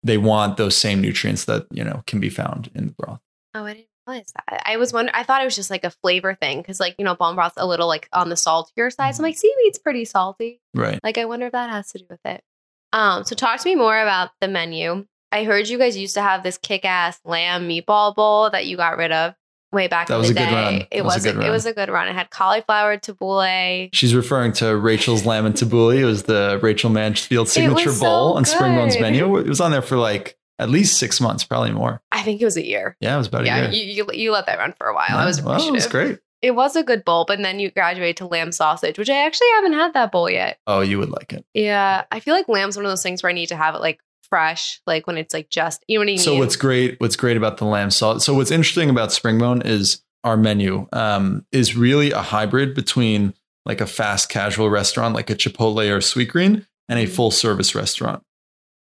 [0.04, 3.22] they want those same nutrients that you know can be found in the broth.
[3.56, 4.64] Oh, I didn't realize that.
[4.66, 5.16] I was wondering.
[5.16, 7.56] I thought it was just like a flavor thing because, like, you know, bone broth's
[7.58, 9.16] a little like on the saltier side.
[9.16, 10.62] So I'm like, seaweed's pretty salty.
[10.74, 11.00] Right.
[11.04, 12.44] Like, I wonder if that has to do with it.
[12.92, 15.06] Um, so talk to me more about the menu.
[15.32, 18.98] I heard you guys used to have this kick-ass lamb meatball bowl that you got
[18.98, 19.34] rid of
[19.74, 20.56] way back That in was the a good day.
[20.56, 20.74] run.
[20.76, 21.52] It That was a good it run.
[21.52, 22.08] was a good run.
[22.08, 23.90] It had cauliflower tabbouleh.
[23.94, 26.00] She's referring to Rachel's lamb and tabbouleh.
[26.00, 29.02] It was the Rachel Mansfield signature so bowl on Springbone's good.
[29.02, 29.38] menu.
[29.38, 32.02] It was on there for like at least six months, probably more.
[32.12, 32.96] I think it was a year.
[33.00, 33.84] Yeah, it was about Yeah, a year.
[33.84, 35.18] you, you you let that run for a while.
[35.18, 36.20] I was well, it was great.
[36.42, 39.48] It was a good bowl, but then you graduate to lamb sausage, which I actually
[39.56, 40.60] haven't had that bowl yet.
[40.68, 41.46] Oh, you would like it.
[41.54, 43.82] Yeah, I feel like lamb's one of those things where I need to have it
[43.82, 46.18] like fresh, like when it's like just you know what I mean.
[46.18, 47.00] So what's great?
[47.00, 48.22] What's great about the lamb salt?
[48.22, 53.34] So what's interesting about Springbone is our menu um, is really a hybrid between
[53.66, 57.10] like a fast casual restaurant, like a Chipotle or Sweetgreen, and a Mhm.
[57.16, 58.24] full service restaurant,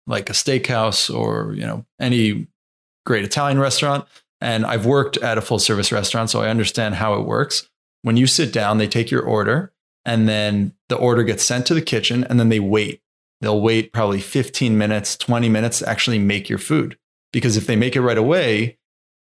[0.08, 2.48] like a steakhouse or you know any
[3.06, 4.06] great Italian restaurant.
[4.42, 7.70] And I've worked at a full service restaurant, so I understand how it works.
[8.02, 9.72] When you sit down, they take your order,
[10.04, 13.02] and then the order gets sent to the kitchen, and then they wait.
[13.42, 16.98] They'll wait probably 15 minutes, 20 minutes to actually make your food.
[17.34, 18.78] Because if they make it right away,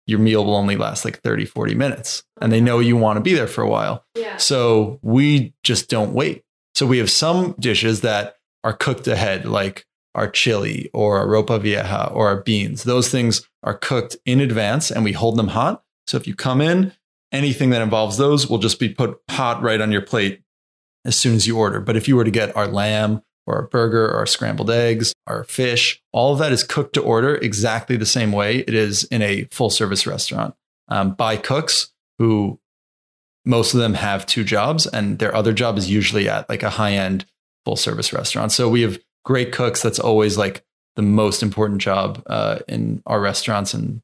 [0.06, 2.24] your meal will only last like 30, 40 minutes.
[2.42, 4.06] And they know you want to be there for a while.
[4.16, 4.38] Yeah.
[4.38, 6.44] So we just don't wait.
[6.74, 11.62] So we have some dishes that are cooked ahead, like our chili or our ropa
[11.62, 12.84] vieja or our beans.
[12.84, 15.84] Those things are cooked in advance and we hold them hot.
[16.08, 16.94] So if you come in,
[17.32, 20.42] anything that involves those will just be put hot right on your plate
[21.04, 21.80] as soon as you order.
[21.82, 25.14] But if you were to get our lamb or our burger or our scrambled eggs,
[25.26, 29.06] our fish, all of that is cooked to order exactly the same way it is
[29.06, 30.54] in a full service restaurant
[30.90, 32.60] um, by cooks who
[33.46, 36.70] most of them have two jobs and their other job is usually at like a
[36.70, 37.26] high end
[37.64, 38.52] full service restaurant.
[38.52, 39.82] So we have great cooks.
[39.82, 40.64] That's always like
[40.98, 43.74] the most important job uh, in our restaurants.
[43.74, 44.02] And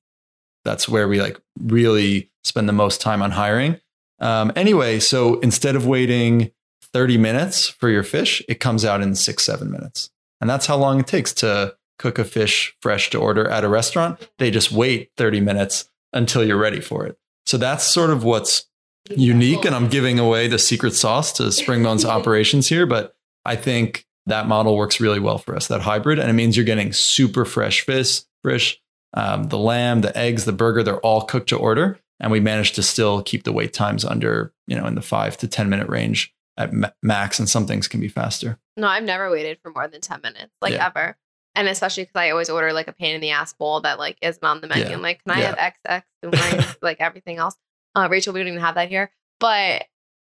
[0.63, 3.79] that's where we like really spend the most time on hiring.
[4.19, 6.51] Um, anyway, so instead of waiting
[6.93, 10.11] 30 minutes for your fish, it comes out in six, seven minutes.
[10.39, 13.69] And that's how long it takes to cook a fish fresh to order at a
[13.69, 14.29] restaurant.
[14.37, 17.17] They just wait 30 minutes until you're ready for it.
[17.45, 18.67] So that's sort of what's
[19.09, 19.65] unique.
[19.65, 22.85] And I'm giving away the secret sauce to Springbone's operations here.
[22.85, 26.19] But I think that model works really well for us, that hybrid.
[26.19, 28.79] And it means you're getting super fresh fish, fresh.
[29.15, 31.99] Um, the lamb, the eggs, the burger, they're all cooked to order.
[32.19, 35.37] And we managed to still keep the wait times under, you know, in the five
[35.37, 37.39] to 10 minute range at max.
[37.39, 38.59] And some things can be faster.
[38.77, 40.85] No, I've never waited for more than 10 minutes, like Yeah.
[40.87, 41.17] ever.
[41.55, 44.17] And especially because I always order like a pain in the ass bowl that like
[44.21, 44.85] isn't on the menu.
[44.85, 44.93] Yeah.
[44.93, 45.55] I'm like, can I Yeah.
[45.55, 47.55] have XX and mine, like everything else?
[47.95, 49.11] Uh, Rachel, we don't even have that here.
[49.39, 49.85] But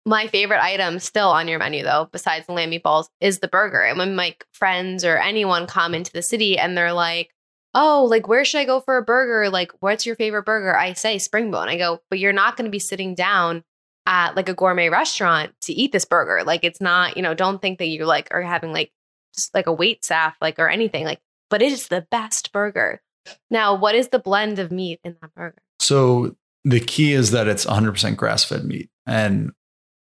[0.05, 3.81] my favorite item still on your menu though, besides the lamb meatballs, is the burger.
[3.81, 7.29] And when my friends or anyone come into the city and they're like,
[7.73, 9.49] oh, like where should I go for a burger?
[9.49, 10.75] Like, what's your favorite burger?
[10.77, 11.69] I say Springbone.
[11.69, 13.63] I go, but you're not going to be sitting down
[14.05, 16.43] at like a gourmet restaurant to eat this burger.
[16.43, 18.91] Like, it's not, you know, don't think that you're like are having like
[19.35, 21.05] just like a wait staff, like or anything.
[21.05, 23.01] Like, but it is the best burger.
[23.49, 25.61] Now, what is the blend of meat in that burger?
[25.79, 26.35] So
[26.65, 28.89] the key is that it's 100% grass fed meat.
[29.05, 29.51] And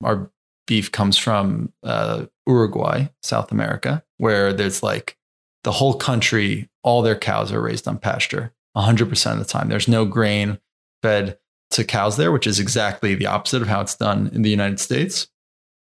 [0.03, 0.31] our
[0.67, 5.17] beef comes from uh, Uruguay, South America, where there's like
[5.63, 9.69] the whole country, all their cows are raised on pasture 100% of the time.
[9.69, 10.59] There's no grain
[11.01, 11.37] fed
[11.71, 14.79] to cows there, which is exactly the opposite of how it's done in the United
[14.79, 15.27] States.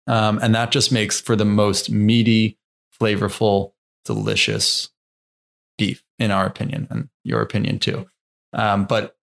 [0.06, 2.58] Um, and that just makes for the most meaty,
[3.00, 3.72] flavorful,
[4.04, 4.90] delicious
[5.78, 8.06] beef, in our opinion, and your opinion too.
[8.52, 9.16] Um, but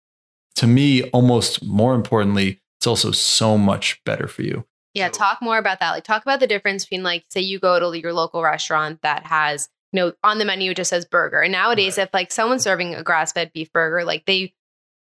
[0.56, 4.64] to me, almost more importantly, it's also so much better for you.
[4.94, 5.92] Yeah, talk more about that.
[5.92, 9.24] Like, talk about the difference between, like, say you go to your local restaurant that
[9.26, 11.40] has, you know, on the menu it just says burger.
[11.40, 14.54] And nowadays, if like someone's serving a grass fed beef burger, like they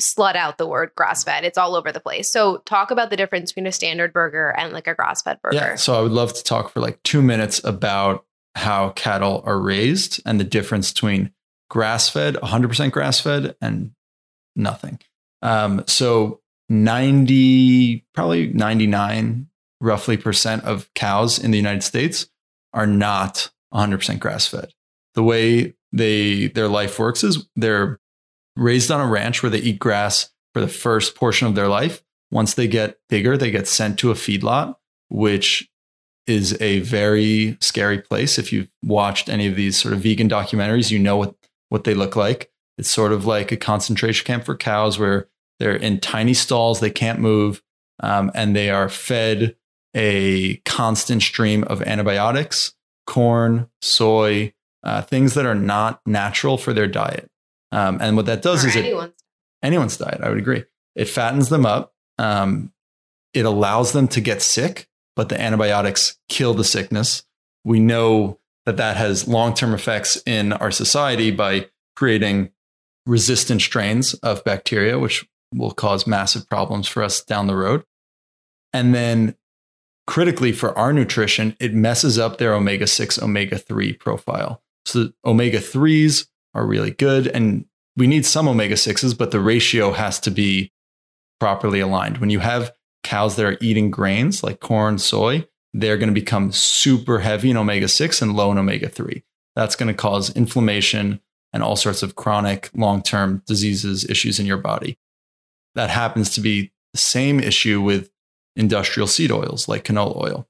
[0.00, 1.44] slut out the word grass fed.
[1.44, 2.30] It's all over the place.
[2.30, 5.56] So, talk about the difference between a standard burger and like a grass fed burger.
[5.56, 5.74] Yeah.
[5.76, 10.20] So I would love to talk for like two minutes about how cattle are raised
[10.26, 11.32] and the difference between
[11.68, 13.92] grass fed, 100% grass fed, and
[14.56, 14.98] nothing.
[15.42, 19.46] Um, so 90, probably 99
[19.80, 22.28] roughly percent of cows in the United States
[22.72, 24.72] are not 100% grass fed.
[25.14, 27.98] The way they their life works is they're
[28.61, 32.03] raised on a ranch where they eat grass for the first portion of their life.
[32.31, 34.77] Once they get bigger, they get sent to a feedlot,
[35.09, 35.68] which
[36.27, 38.38] is a very scary place.
[38.38, 41.35] If you've watched any of these sort of vegan documentaries, you know what,
[41.70, 42.51] what they look like.
[42.79, 46.90] It's sort of like a concentration camp for cows where they're in tiny stalls, they
[46.90, 47.62] can't move,
[48.01, 49.57] um, and they are fed
[49.94, 52.75] a constant stream of antibiotics,
[53.07, 54.53] corn, soy,
[54.85, 57.31] uh, things that are not natural for their diet.
[57.72, 59.14] Um, and what that does Or is it, anyone's.
[59.62, 60.20] anyone's diet.
[60.22, 60.64] I would agree.
[60.96, 61.94] It fattens them up.
[62.18, 62.72] Um,
[63.33, 67.22] it allows them to get sick, but the antibiotics kill the sickness.
[67.64, 72.50] We know that that has long term effects in our society by creating
[73.06, 77.85] resistant strains of bacteria, which will cause massive problems for us down the road.
[78.72, 79.37] And then
[80.06, 84.62] critically for our nutrition, it messes up their omega 6, omega 3 profile.
[84.85, 87.26] So omega 3s are really good.
[87.26, 90.72] And we need some omega 6s, but the ratio has to be
[91.38, 92.18] properly aligned.
[92.18, 96.52] When you have cows that are eating grains like corn, soy, they're going to become
[96.52, 99.22] super heavy in omega 6 and low in omega 3.
[99.56, 101.20] That's going to cause inflammation
[101.52, 104.98] and all sorts of chronic long term diseases, issues in your body.
[105.74, 108.10] That happens to be the same issue with
[108.56, 110.48] industrial seed oils like canola oil.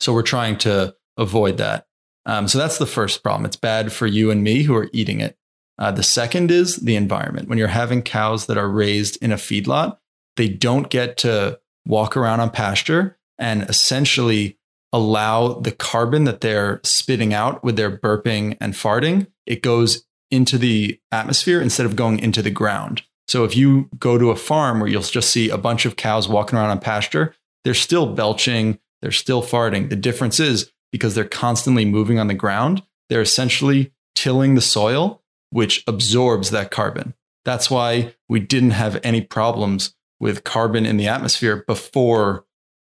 [0.00, 1.86] So we're trying to avoid that.
[2.30, 3.44] Um, so that's the first problem.
[3.44, 5.36] It's bad for you and me who are eating it.
[5.80, 7.48] Uh, the second is the environment.
[7.48, 9.98] When you're having cows that are raised in a feedlot,
[10.36, 14.58] they don't get to walk around on pasture and essentially
[14.92, 20.56] allow the carbon that they're spitting out with their burping and farting, it goes into
[20.56, 23.02] the atmosphere instead of going into the ground.
[23.26, 26.28] So if you go to a farm where you'll just see a bunch of cows
[26.28, 29.88] walking around on pasture, they're still belching, they're still farting.
[29.88, 35.22] The difference is because they're constantly moving on the ground, they're essentially tilling the soil,
[35.50, 37.14] which absorbs that carbon.
[37.44, 42.44] That's why we didn't have any problems with carbon in the atmosphere before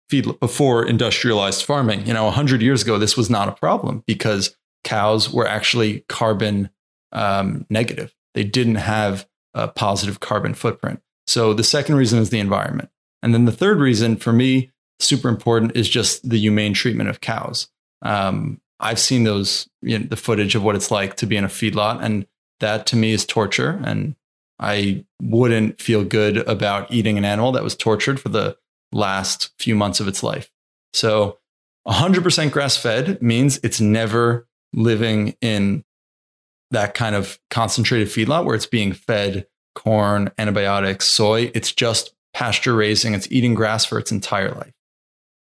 [0.09, 2.05] feed before industrialized farming.
[2.07, 6.71] You know, 100 years ago this was not a problem because cows were actually carbon
[7.13, 8.15] um, negative.
[8.35, 11.01] They didn't have a positive carbon footprint.
[11.27, 12.91] So the second reason is the environment.
[13.23, 17.21] And then the third reason for me, super important, is just the humane treatment of
[17.21, 17.69] cows.
[18.03, 21.45] Um, I've seen those, you know, the footage of what it's like to be in
[21.45, 22.27] a feedlot, and
[22.61, 23.81] that to me is torture.
[23.85, 24.15] And
[24.59, 28.57] I wouldn't feel good about eating an animal that was tortured for the
[28.93, 30.51] last few months of its life.
[30.93, 31.39] So
[31.87, 35.85] 100% grass fed means it's never living in
[36.71, 41.51] that kind of concentrated feedlot where it's being fed corn, antibiotics, soy.
[41.55, 44.73] It's just pasture raising, it's eating grass for its entire life.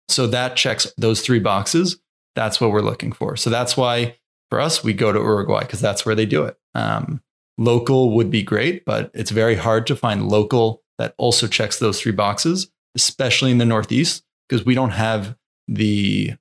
[0.09, 1.99] So that checks those three boxes.
[2.39, 3.37] That's what we're looking for.
[3.37, 4.15] So that's why
[4.49, 6.57] for us, we go to Uruguay because that's where they do it.
[6.73, 7.21] Um,
[7.59, 12.01] local would be great, but it's very hard to find local that also checks those
[12.01, 15.37] three boxes, especially in the Northeast, because we don't have
[15.67, 16.35] the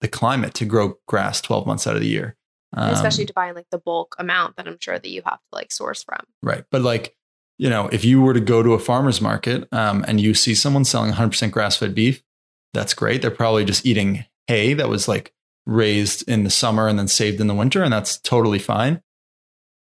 [0.00, 2.36] the climate to grow grass 12 months out of the year.
[2.76, 5.48] Um, especially to buy like the bulk amount that I'm sure that you have to
[5.52, 6.26] like source from.
[6.42, 6.64] Right.
[6.72, 7.14] But like,
[7.56, 10.56] you know, if you were to go to a farmer's market um, and you see
[10.56, 12.24] someone selling 100% grass fed beef,
[12.72, 13.22] that's great.
[13.22, 15.32] They're probably just eating hay that was like
[15.66, 19.02] raised in the summer and then saved in the winter, and that's totally fine.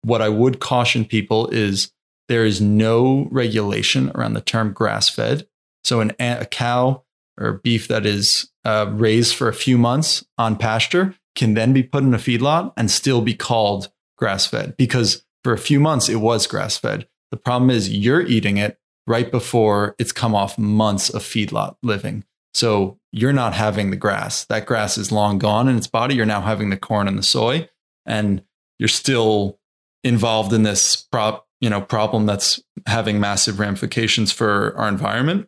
[0.01, 1.91] What I would caution people is
[2.27, 5.47] there is no regulation around the term grass fed.
[5.83, 7.03] So, an, a cow
[7.39, 11.83] or beef that is uh, raised for a few months on pasture can then be
[11.83, 16.09] put in a feedlot and still be called grass fed because for a few months
[16.09, 17.07] it was grass fed.
[17.31, 22.25] The problem is you're eating it right before it's come off months of feedlot living.
[22.53, 24.45] So you're not having the grass.
[24.45, 26.15] That grass is long gone in its body.
[26.15, 27.69] You're now having the corn and the soy,
[28.05, 28.43] and
[28.77, 29.59] you're still
[30.03, 35.47] involved in this prop, you know, problem that's having massive ramifications for our environment.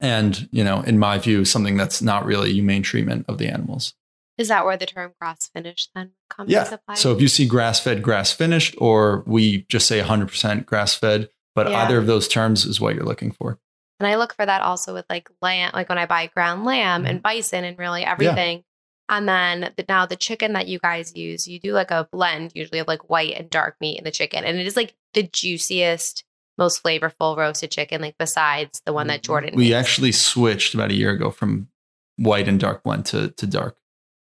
[0.00, 3.94] And, you know, in my view, something that's not really humane treatment of the animals.
[4.36, 6.76] Is that where the term grass finished then comes yeah.
[6.94, 11.30] So if you see grass fed, grass finished, or we just say 100% grass fed,
[11.54, 11.84] but yeah.
[11.84, 13.58] either of those terms is what you're looking for.
[13.98, 17.02] And I look for that also with like lamb, like when I buy ground lamb
[17.02, 17.10] mm-hmm.
[17.10, 18.58] and bison and really everything.
[18.58, 18.62] Yeah.
[19.08, 22.52] And then the, now the chicken that you guys use, you do like a blend
[22.54, 24.44] usually of like white and dark meat in the chicken.
[24.44, 26.24] And it is like the juiciest,
[26.58, 29.26] most flavorful roasted chicken, like besides the one that mm-hmm.
[29.26, 31.68] Jordan We actually switched about a year ago from
[32.16, 33.76] white and dark blend to, to dark.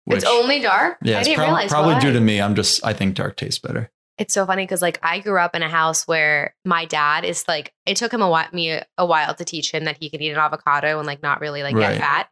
[0.05, 0.99] Which, it's only dark.
[1.03, 2.01] Yeah, I didn't prob- realize probably why.
[2.01, 2.41] due to me.
[2.41, 3.91] I'm just I think dark tastes better.
[4.19, 7.47] It's so funny because like I grew up in a house where my dad is
[7.47, 10.23] like it took him a while me a while to teach him that he could
[10.23, 11.99] eat an avocado and like not really like Right.
[11.99, 12.29] get fat.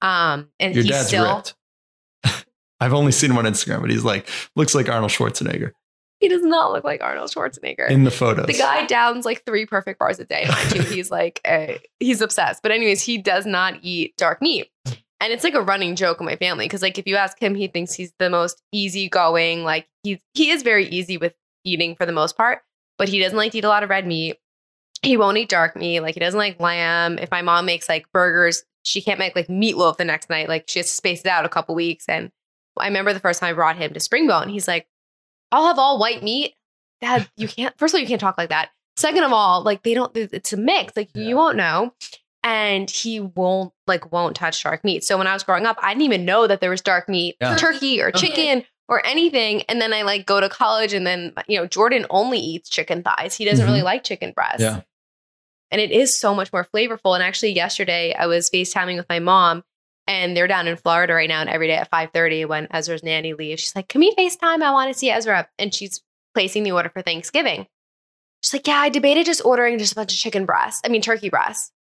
[0.00, 1.54] Um, and Your he's dad's still ripped.
[2.80, 5.72] I've only seen him on Instagram, but he's like looks like Arnold Schwarzenegger
[6.20, 7.88] he does not look like Arnold Schwarzenegger.
[7.88, 8.46] in the photos.
[8.46, 10.46] the guy downs like three perfect bars a day.
[10.48, 12.62] Mind you, he's like a, he's obsessed.
[12.62, 14.70] But anyways, he does not eat dark meat,
[15.20, 17.54] and it's like a running joke in my family because like if you ask him,
[17.54, 19.64] he thinks he's the most easygoing.
[19.64, 22.60] Like he he is very easy with eating for the most part,
[22.98, 24.36] but he doesn't like to eat a lot of red meat.
[25.02, 26.00] He won't eat dark meat.
[26.00, 27.18] Like he doesn't like lamb.
[27.18, 30.48] If my mom makes like burgers, she can't make like meatloaf the next night.
[30.48, 32.04] Like she has to space it out a couple weeks.
[32.08, 32.30] And
[32.78, 34.86] I remember the first time I brought him to Springbone, he's like,
[35.52, 36.54] I'll have all white meat.
[37.00, 38.70] Dad, you can't, first of all, you can't talk like that.
[38.96, 40.96] Second of all, like they don't, it's a mix.
[40.96, 41.22] Like Yeah.
[41.28, 41.92] you won't know.
[42.50, 45.04] And he won't, like, won't touch dark meat.
[45.04, 47.36] So when I was growing up, I didn't even know that there was dark meat,
[47.42, 47.56] Yeah.
[47.56, 48.18] turkey or Okay.
[48.28, 49.62] chicken or anything.
[49.68, 53.02] And then I like go to college and then, you know, Jordan only eats chicken
[53.02, 53.34] thighs.
[53.34, 53.68] He doesn't Mhm.
[53.68, 54.62] really like chicken breasts.
[54.62, 54.80] Yeah.
[55.70, 57.14] And it is so much more flavorful.
[57.14, 59.62] And actually, yesterday I was FaceTiming with my mom
[60.06, 61.42] and they're down in Florida right now.
[61.42, 64.62] And every day at 5:30 when Ezra's nanny leaves, she's like, Can we FaceTime?
[64.62, 65.46] I want to see Ezra.
[65.58, 66.00] And she's
[66.32, 67.66] placing the order for Thanksgiving.
[68.42, 70.80] She's like, Yeah, I debated just ordering just a bunch of chicken breasts.
[70.82, 71.72] I mean turkey breasts.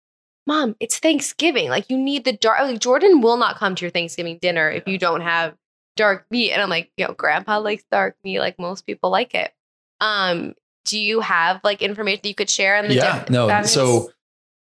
[0.47, 1.69] Mom, it's Thanksgiving.
[1.69, 4.87] Like you need the dark like Jordan will not come to your Thanksgiving dinner if
[4.87, 5.53] you don't have
[5.97, 6.53] dark meat.
[6.53, 9.51] And I'm like, yo, grandpa likes dark meat, like most people like it.
[9.99, 13.63] Um, do you have like information that you could share on the yeah, diff- no.
[13.63, 14.11] So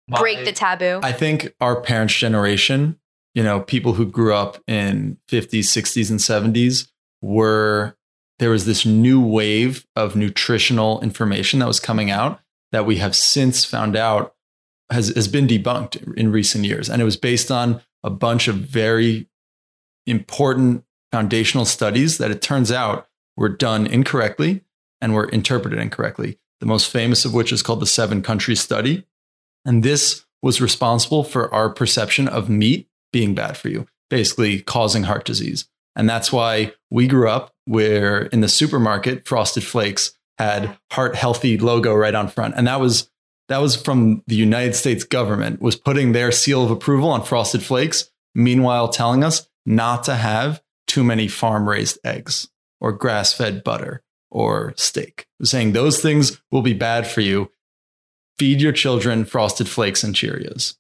[0.07, 0.99] break my- the taboo?
[1.03, 2.99] I think our parents' generation,
[3.35, 6.89] you know, people who grew up in 50s, 60s, and 70s
[7.21, 7.95] were
[8.39, 12.39] there was this new wave of nutritional information that was coming out
[12.71, 14.33] that we have since found out
[14.91, 16.89] has, has been debunked in recent years.
[16.89, 19.27] And it was based on a bunch of very
[20.05, 24.61] important foundational studies that it turns out were done incorrectly
[25.01, 26.37] and were interpreted incorrectly.
[26.59, 29.05] the most famous of which is called the seven country study.
[29.65, 35.03] And this was responsible for our perception of meat being bad for you, basically causing
[35.03, 35.67] heart disease.
[35.95, 41.57] And that's why we grew up where in the supermarket, Frosted Flakes had heart healthy
[41.57, 42.55] logo right on front.
[42.55, 43.08] And that was
[43.49, 47.63] that was from the United States government was putting their seal of approval on Frosted
[47.63, 52.47] Flakes, meanwhile telling us not to have too many farm raised eggs
[52.79, 55.27] or grass fed butter or steak.
[55.43, 57.51] Saying those things will be bad for you.
[58.37, 60.75] Feed your children Frosted Flakes and Cheerios.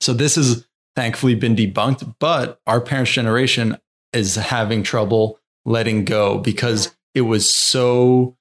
[0.00, 3.76] So this has thankfully been debunked, but our parents' generation
[4.12, 8.37] is having trouble letting go because it was so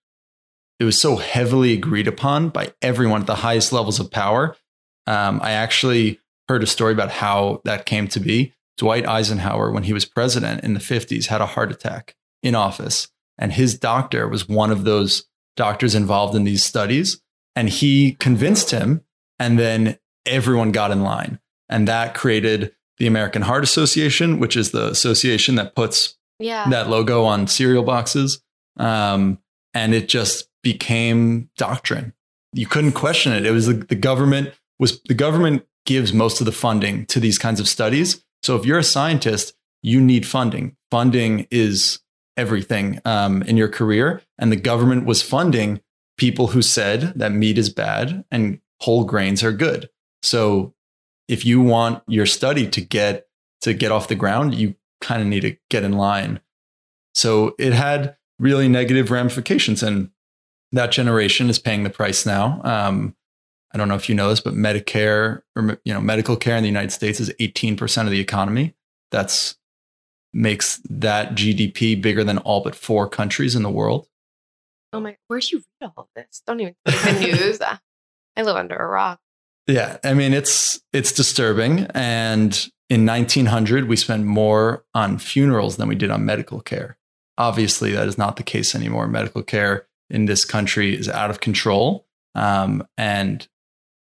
[0.80, 4.56] it was so heavily agreed upon by everyone at the highest levels of power.
[5.06, 6.20] Um, I actually
[6.50, 8.54] heard a story about how that came to be.
[8.78, 13.08] Dwight Eisenhower, when he was president in the 50s, had a heart attack in office.
[13.40, 15.26] And his doctor was one of those
[15.56, 17.22] doctors involved in these studies.
[17.56, 19.02] And he convinced him.
[19.40, 21.40] And then everyone got in line.
[21.70, 26.70] And that created the American Heart Association, which is the association that puts Yeah.
[26.70, 28.42] that logo on cereal boxes.
[28.78, 29.40] Um,
[29.74, 32.11] and it just became doctrine.
[32.51, 33.45] You couldn't question it.
[33.45, 37.39] It was the, the government was the government gives most of the funding to these
[37.39, 38.22] kinds of studies.
[38.43, 40.76] So if you're a scientist, you need funding.
[40.91, 41.99] Funding is
[42.36, 45.80] everything um, in your career, and the government was funding
[46.18, 49.89] people who said that meat is bad and whole grains are good.
[50.22, 50.74] So
[51.30, 53.28] if you want your study to get
[53.61, 56.41] to get off the ground, you kind of need to get in line.
[57.15, 60.11] So it had really negative ramifications, and
[60.72, 62.61] that generation is paying the price now.
[62.63, 63.15] Um,
[63.74, 66.63] I don't know if you know this, but Medicare or you know medical care in
[66.63, 68.76] the United States is 18% of the economy.
[69.11, 69.55] That's
[70.34, 74.07] makes that GDP bigger than all but four countries in the world.
[74.93, 76.41] Oh my, where'd you read all of this?
[76.45, 77.59] Don't even the news.
[78.38, 79.20] I live under a rock.
[79.68, 85.89] Yeah, I mean it's it's disturbing and in 1900 we spent more on funerals than
[85.89, 86.97] we did on medical care.
[87.38, 89.07] Obviously that is not the case anymore.
[89.07, 92.05] Medical care in this country is out of control.
[92.36, 93.47] Um, and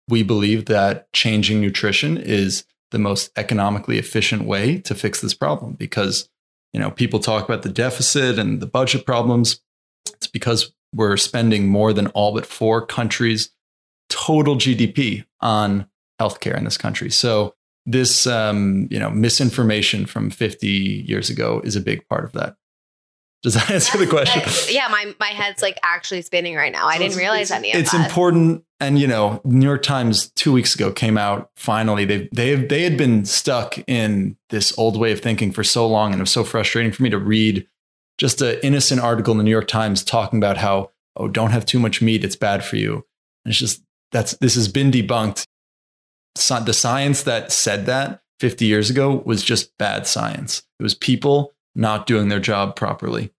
[0.08, 5.72] we believe that changing nutrition is the most economically efficient way to fix this problem
[5.72, 6.28] because
[6.72, 9.60] you know people talk about the deficit and the budget problems.
[10.14, 13.50] It's because we're spending more than all but four countries
[14.08, 15.88] total gdp on
[16.20, 17.10] healthcare in this country.
[17.10, 17.54] So
[17.84, 22.56] this um, you know misinformation from 50 years ago is a big part of that
[23.42, 26.86] does that answer the question uh, yeah, my, my head's like actually spinning right now.
[26.86, 28.06] I didn't realize it's, any of it's that.
[28.06, 32.54] important and you know new york times two weeks ago came out finally they they
[32.54, 36.22] they had been stuck in this old way of thinking for so long and it
[36.22, 37.66] was so frustrating for me to read
[38.18, 41.64] just an innocent article in the new york times talking about how oh don't have
[41.64, 42.94] too much meat it's bad for you
[43.44, 43.82] and it's just
[44.12, 45.46] that's this has been debunked
[46.36, 50.94] Sci- the science that said that 50 years ago was just bad science it was
[50.94, 53.32] people not doing their job properly.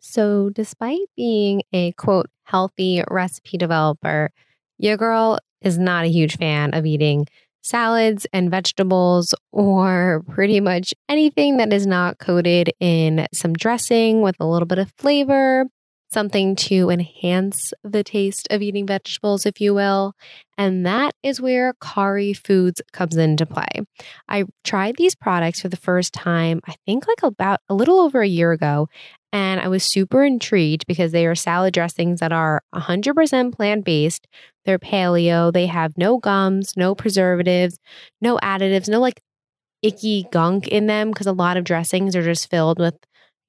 [0.00, 4.30] So, despite being a quote, healthy recipe developer,
[4.78, 7.26] your girl is not a huge fan of eating
[7.62, 14.36] salads and vegetables or pretty much anything that is not coated in some dressing with
[14.40, 15.66] a little bit of flavor,
[16.12, 20.14] something to enhance the taste of eating vegetables, if you will.
[20.58, 23.82] And that is where Kari Foods comes into play.
[24.28, 28.20] I tried these products for the first time, I think like about a little over
[28.20, 28.88] a year ago.
[29.32, 34.26] And I was super intrigued because they are salad dressings that are 100% plant based.
[34.64, 35.52] They're paleo.
[35.52, 37.78] They have no gums, no preservatives,
[38.20, 39.20] no additives, no like
[39.82, 42.94] icky gunk in them because a lot of dressings are just filled with,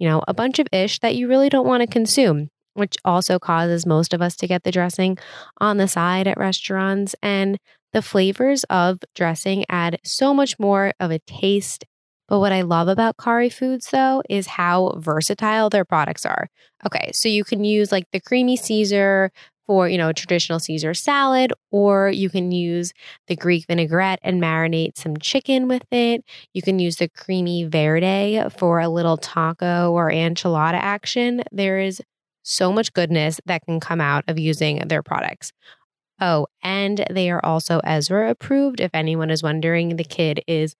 [0.02, 3.38] you know, a bunch of ish that you really don't want to consume, which also
[3.38, 5.16] causes most of us to get the dressing
[5.60, 7.16] on the side at restaurants.
[7.22, 7.60] And
[7.94, 11.86] the flavors of dressing add so much more of a taste
[12.32, 16.48] but what I love about Kari Foods, though, is how versatile their products are.
[16.86, 19.32] Okay, so you can use like the creamy Caesar
[19.72, 22.92] for, you know, traditional Caesar salad, or you can use
[23.28, 26.26] the Greek vinaigrette and marinate some chicken with it.
[26.54, 31.44] You can use the creamy verde for a little taco or enchilada action.
[31.54, 32.02] There is
[32.44, 35.54] so much goodness that can come out of using their products.
[36.20, 38.82] Oh, and they are also Ezra approved.
[38.82, 40.76] If anyone is wondering, the kid is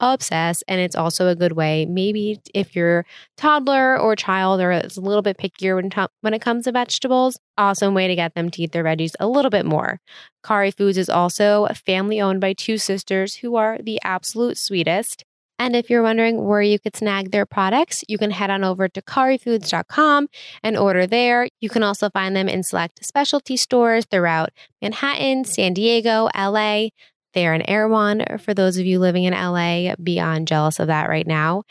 [0.00, 3.04] obsess and it's also a good way maybe if your
[3.36, 6.72] toddler or child or is a little bit pickier when, to- when it comes to
[6.72, 10.00] vegetables awesome way to get them to eat their veggies a little bit more
[10.44, 15.24] kari foods is also family owned by two sisters who are the absolute sweetest
[15.60, 18.88] And if you're wondering where you could snag their products, you can head on over
[18.88, 20.26] to karifoods.com
[20.64, 21.48] and order there.
[21.60, 24.50] You can also find them in select specialty stores throughout
[24.82, 26.88] Manhattan, San Diego, LA.
[27.34, 31.26] They're in Erewhon for those of you living in LA, beyond jealous of that right
[31.26, 31.64] now.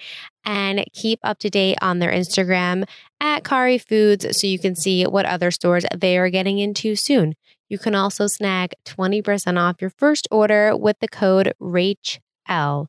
[0.46, 2.86] And keep up to date on their Instagram
[3.22, 7.36] at Kari Foods so you can see what other stores they are getting into soon.
[7.70, 12.88] You can also snag 20% off your first order with the code RACHL.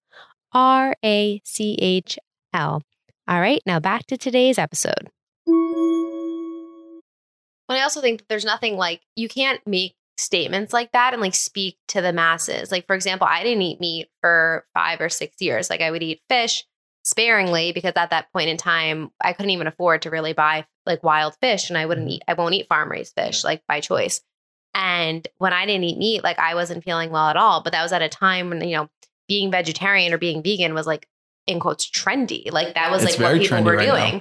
[0.54, 2.18] R A C H
[2.52, 2.82] L.
[3.26, 5.10] All right, now back to today's episode.
[7.66, 11.22] But I also think that there's nothing like you can't make statements like that and
[11.22, 12.70] like speak to the masses.
[12.70, 15.70] Like, for example, I didn't eat meat for five or six years.
[15.70, 16.64] Like, I would eat fish
[17.04, 21.02] sparingly because at that point in time, I couldn't even afford to really buy like
[21.02, 22.14] wild fish and I wouldn't mm-hmm.
[22.14, 24.20] eat, I won't eat farm raised fish like by choice.
[24.74, 27.62] And when I didn't eat meat, like I wasn't feeling well at all.
[27.62, 28.88] But that was at a time when, you know,
[29.28, 31.06] being vegetarian or being vegan was like,
[31.46, 32.50] in quotes, trendy.
[32.50, 34.20] Like that was It's like what people trendy were right now.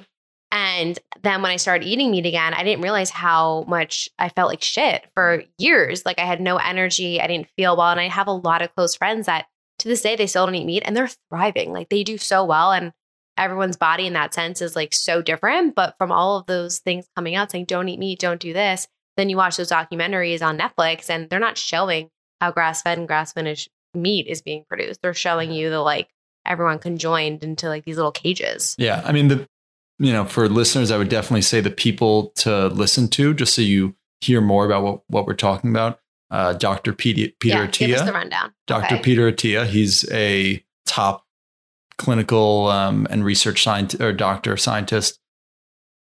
[0.53, 4.49] And then when I started eating meat again, I didn't realize how much I felt
[4.49, 5.47] like shit for mm.
[5.57, 6.05] years.
[6.05, 7.19] Like I had no energy.
[7.19, 7.89] I didn't feel well.
[7.89, 9.47] And I have a lot of close friends that
[9.79, 11.73] to this day they still don't eat meat and they're thriving.
[11.73, 12.71] Like they do so well.
[12.71, 12.93] And
[13.35, 15.73] everyone's body in that sense is like so different.
[15.73, 18.87] But from all of those things coming out saying, don't eat meat, don't do this,
[19.17, 23.07] then you watch those documentaries on Netflix and they're not showing how grass fed and
[23.07, 25.01] grass finished meat is being produced.
[25.01, 26.09] They're showing you the like
[26.45, 28.75] everyone conjoined into like these little cages.
[28.77, 29.47] Yeah, I mean the
[29.99, 33.61] you know for listeners, I would definitely say the people to listen to, just so
[33.61, 35.99] you hear more about what what we're talking about.
[36.31, 36.93] Uh, Dr.
[36.93, 38.53] Peter, Peter yeah, give us the rundown.
[38.65, 38.95] Dr.
[38.95, 39.03] Okay.
[39.03, 39.67] Peter Attia.
[39.67, 41.25] He's a top
[41.97, 45.19] clinical um, and research scientist or doctor scientist.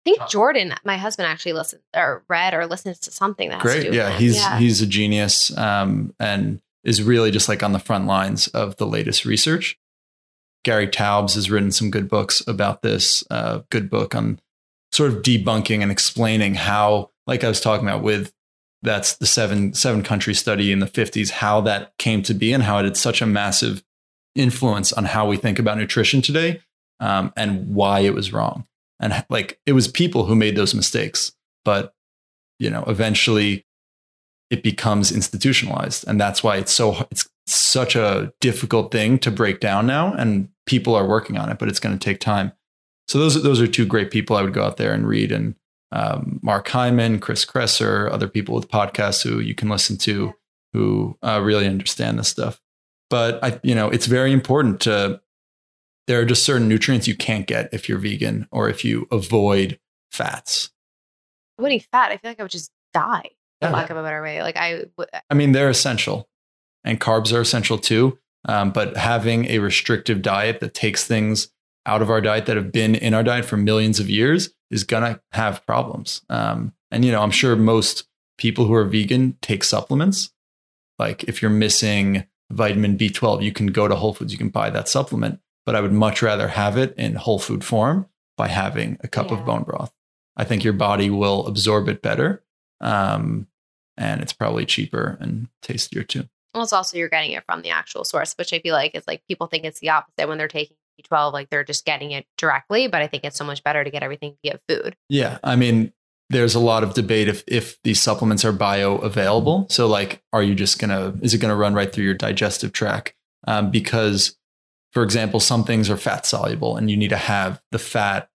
[0.06, 3.72] I think Jordan, my husband, actually listens or read or listens to something that has
[3.74, 4.58] to do Great, yeah, he's yeah.
[4.58, 8.86] he's a genius um, and is really just like on the front lines of the
[8.86, 9.78] latest research.
[10.64, 13.24] Gary Taubes has written some good books about this.
[13.30, 14.40] Uh, good book on
[14.92, 18.32] sort of debunking and explaining how, like I was talking about with
[18.82, 22.62] that's the seven seven country study in the 50s, how that came to be and
[22.62, 23.82] how it had such a massive
[24.34, 26.60] influence on how we think about nutrition today
[27.00, 28.66] um, and why it was wrong.
[29.00, 31.32] And like it was people who made those mistakes,
[31.64, 31.94] but
[32.58, 33.66] you know, eventually
[34.50, 39.58] it becomes institutionalized, and that's why it's so it's such a difficult thing to break
[39.58, 40.12] down now.
[40.12, 42.52] And people are working on it, but it's going to take time.
[43.08, 45.32] So those are, those are two great people I would go out there and read,
[45.32, 45.54] and
[45.90, 50.34] um, Mark Hyman, Chris Kresser, other people with podcasts who you can listen to
[50.72, 52.60] who uh, really understand this stuff.
[53.10, 55.20] But I, you know, it's very important to.
[56.08, 59.78] There are just certain nutrients you can't get if you're vegan or if you avoid
[60.10, 60.70] fats.
[61.58, 62.10] I wouldn't eat fat.
[62.10, 63.70] I feel like I would just die, for Yeah.
[63.72, 64.42] lack of a better way.
[64.42, 66.28] Like I, would- I mean, they're essential,
[66.84, 68.18] and carbs are essential too.
[68.46, 71.48] Um, but having a restrictive diet that takes things
[71.86, 74.84] out of our diet that have been in our diet for millions of years is
[74.84, 76.22] gonna have problems.
[76.28, 78.04] Um, and you know, I'm sure most
[78.38, 80.32] people who are vegan take supplements.
[80.98, 84.70] Like if you're missing vitamin B12, you can go to Whole Foods, you can buy
[84.70, 85.40] that supplement.
[85.64, 89.30] But I would much rather have it in whole food form by having a cup
[89.30, 89.38] Yeah.
[89.38, 89.92] of bone broth.
[90.36, 92.42] I think your body will absorb it better.
[92.80, 93.46] Um,
[93.96, 96.28] and it's probably cheaper and tastier too.
[96.54, 99.04] Well, it's also you're getting it from the actual source, which I feel like is
[99.06, 102.26] like people think it's the opposite when they're taking B12, like they're just getting it
[102.36, 102.88] directly.
[102.88, 104.96] But I think it's so much better to get everything via food.
[105.08, 105.92] Yeah, I mean,
[106.32, 109.70] there's a lot of debate if if these supplements are bioavailable.
[109.70, 113.14] So, like, are you just gonna is it gonna run right through your digestive tract?
[113.46, 114.36] Um, because,
[114.92, 118.28] for example, some things are fat soluble, and you need to have the fat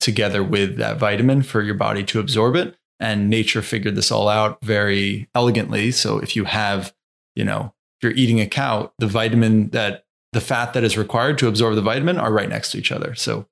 [0.00, 2.76] together with that vitamin for your body to absorb it.
[2.98, 5.90] And nature figured this all out very elegantly.
[5.90, 6.94] So, if you have,
[7.34, 11.38] you know, if you're eating a cow, the vitamin that the fat that is required
[11.38, 13.14] to absorb the vitamin are right next to each other.
[13.14, 13.46] So,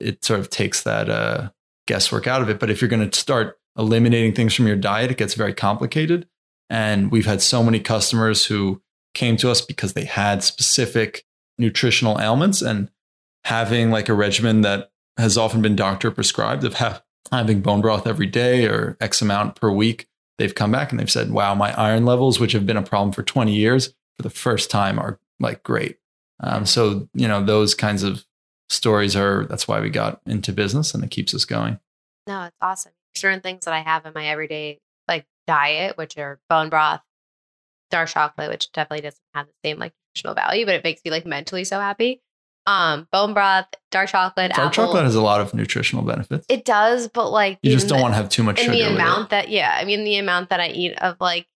[0.00, 1.50] it sort of takes that uh,
[1.86, 2.58] guesswork out of it.
[2.58, 6.26] But if you're going to start eliminating things from your diet, it gets very complicated.
[6.68, 8.82] And we've had so many customers who
[9.14, 11.24] came to us because they had specific
[11.58, 12.90] nutritional ailments and
[13.44, 18.06] having like a regimen that has often been doctor prescribed of ha- having bone broth
[18.06, 20.06] every day or X amount per week.
[20.40, 23.12] They've come back and they've said, wow, my iron levels, which have been a problem
[23.12, 25.98] for 20 years, for the first time are like great.
[26.42, 28.24] Um, so, you know, those kinds of
[28.70, 31.78] stories are that's why we got into business and it keeps us going.
[32.26, 32.92] No, it's awesome.
[33.14, 37.02] Certain things that I have in my everyday like diet, which are bone broth,
[37.90, 41.10] dark chocolate, which definitely doesn't have the same like nutritional value, but it makes me
[41.10, 42.22] like mentally so happy.
[42.66, 44.70] Um, bone broth, dark chocolate, Dark apple.
[44.86, 46.44] chocolate has a lot of nutritional benefits.
[46.48, 48.76] it does, but like you just don't want to have too much in sugar.
[48.76, 51.46] the amount that yeah, I mean the amount that I eat of like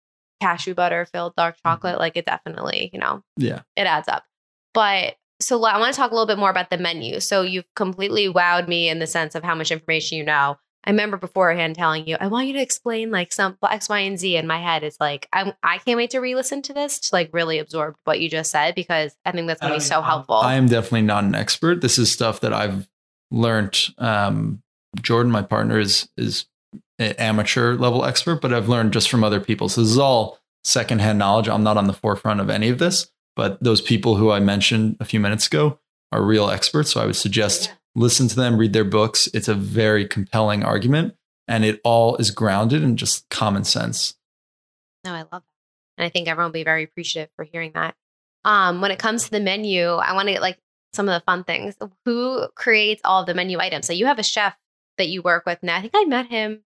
[0.41, 1.69] cashew butter filled dark Mm-hmm.
[1.69, 3.61] chocolate, like it definitely, you know, Yeah.
[3.77, 4.25] it adds up.
[4.73, 7.21] But so I want to talk a little bit more about the menu.
[7.21, 10.57] So you've completely wowed me in the sense of how much information you know.
[10.85, 14.19] I remember beforehand telling you, I want you to explain like some X, Y, and
[14.19, 14.37] Z.
[14.37, 17.31] In my head, it's like I'm, I can't wait to re-listen to this to like
[17.33, 20.37] really absorb what you just said because I think that's going to be so helpful.
[20.37, 21.81] I am definitely not an expert.
[21.81, 22.89] This is stuff that I've
[23.31, 23.79] learned.
[23.99, 24.63] Um,
[25.01, 26.47] Jordan, my partner, is is
[26.99, 29.69] an amateur level expert, but I've learned just from other people.
[29.69, 31.49] So this is all secondhand knowledge.
[31.49, 34.97] I'm not on the forefront of any of this, but those people who I mentioned
[35.01, 35.79] a few minutes ago
[36.13, 36.91] are real experts.
[36.93, 37.75] So I would suggest yeah.
[37.95, 39.29] Listen to them, read their books.
[39.35, 41.15] It's a very compelling argument,
[41.49, 44.15] and it all is grounded in just common sense.
[45.05, 45.43] No, I love that.
[45.99, 47.95] And I think everyone will be very appreciative for hearing that.
[48.45, 50.59] Um, when it comes to the menu, I want to get like
[50.93, 51.77] some of the fun things.
[52.05, 53.87] Who creates all of the menu items?
[53.87, 54.57] So you have a chef
[54.99, 55.77] that you work with now.
[55.77, 56.63] I think I met him.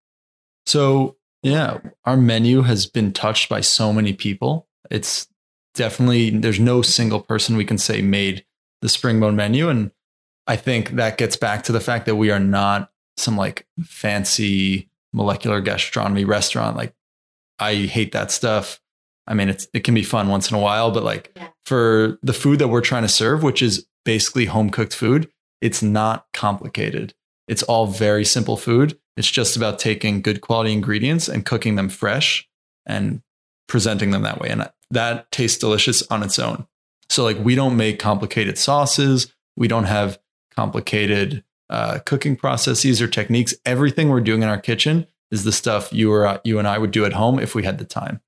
[0.66, 4.66] So yeah, our menu has been touched by so many people.
[4.90, 5.28] It's
[5.74, 8.44] definitely there's no single person we can say made
[8.80, 9.90] the Springbone menu, and
[10.48, 14.88] I think that gets back to the fact that we are not some like fancy
[15.12, 16.76] molecular gastronomy restaurant.
[16.76, 16.94] Like
[17.58, 18.80] I hate that stuff.
[19.26, 21.48] I mean, it's it can be fun once in a while, but like yeah.
[21.66, 25.30] for the food that we're trying to serve, which is basically home cooked food,
[25.60, 27.12] it's not complicated.
[27.46, 28.98] It's all very simple food.
[29.16, 32.48] It's just about taking good quality ingredients and cooking them fresh
[32.86, 33.20] and
[33.66, 34.48] presenting them that way.
[34.48, 36.66] And that tastes delicious on its own.
[37.10, 39.34] So, like, we don't make complicated sauces.
[39.56, 40.18] We don't have
[40.58, 43.54] complicated uh, cooking processes or techniques.
[43.64, 46.90] Everything we're doing in our kitchen is the stuff you or you and I would
[46.90, 48.20] do at home if we had the time.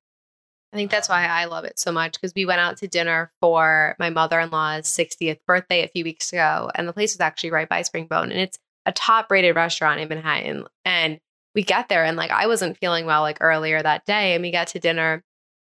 [0.73, 3.33] I think that's why I love it so much because we went out to dinner
[3.41, 7.21] for my mother in law's 60th birthday a few weeks ago, and the place was
[7.21, 8.31] actually right by Springbone.
[8.31, 10.67] And it's a top rated restaurant in Manhattan.
[10.85, 11.19] And
[11.57, 14.35] we get there and like I wasn't feeling well like earlier that day.
[14.35, 15.25] And we got to dinner